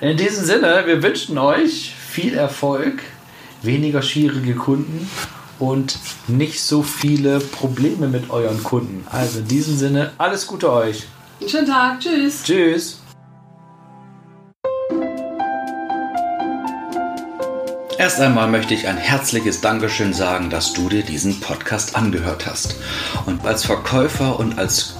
In 0.00 0.16
diesem 0.16 0.44
Sinne, 0.44 0.82
wir 0.86 1.02
wünschen 1.02 1.38
euch 1.38 1.92
viel 1.94 2.34
Erfolg, 2.34 3.02
weniger 3.62 4.02
schwierige 4.02 4.54
Kunden 4.54 5.10
und 5.58 5.98
nicht 6.28 6.60
so 6.60 6.82
viele 6.82 7.40
Probleme 7.40 8.06
mit 8.06 8.30
euren 8.30 8.62
Kunden. 8.62 9.04
Also 9.10 9.40
in 9.40 9.48
diesem 9.48 9.76
Sinne, 9.76 10.12
alles 10.18 10.46
Gute 10.46 10.72
euch. 10.72 11.06
Einen 11.40 11.50
schönen 11.50 11.66
Tag. 11.66 12.00
Tschüss. 12.00 12.42
Tschüss. 12.44 13.00
Erst 17.98 18.20
einmal 18.20 18.46
möchte 18.46 18.74
ich 18.74 18.86
ein 18.86 18.96
herzliches 18.96 19.60
Dankeschön 19.60 20.12
sagen, 20.12 20.50
dass 20.50 20.72
du 20.72 20.88
dir 20.88 21.02
diesen 21.02 21.40
Podcast 21.40 21.96
angehört 21.96 22.46
hast. 22.46 22.76
Und 23.26 23.44
als 23.44 23.64
Verkäufer 23.64 24.38
und 24.38 24.56
als 24.56 24.94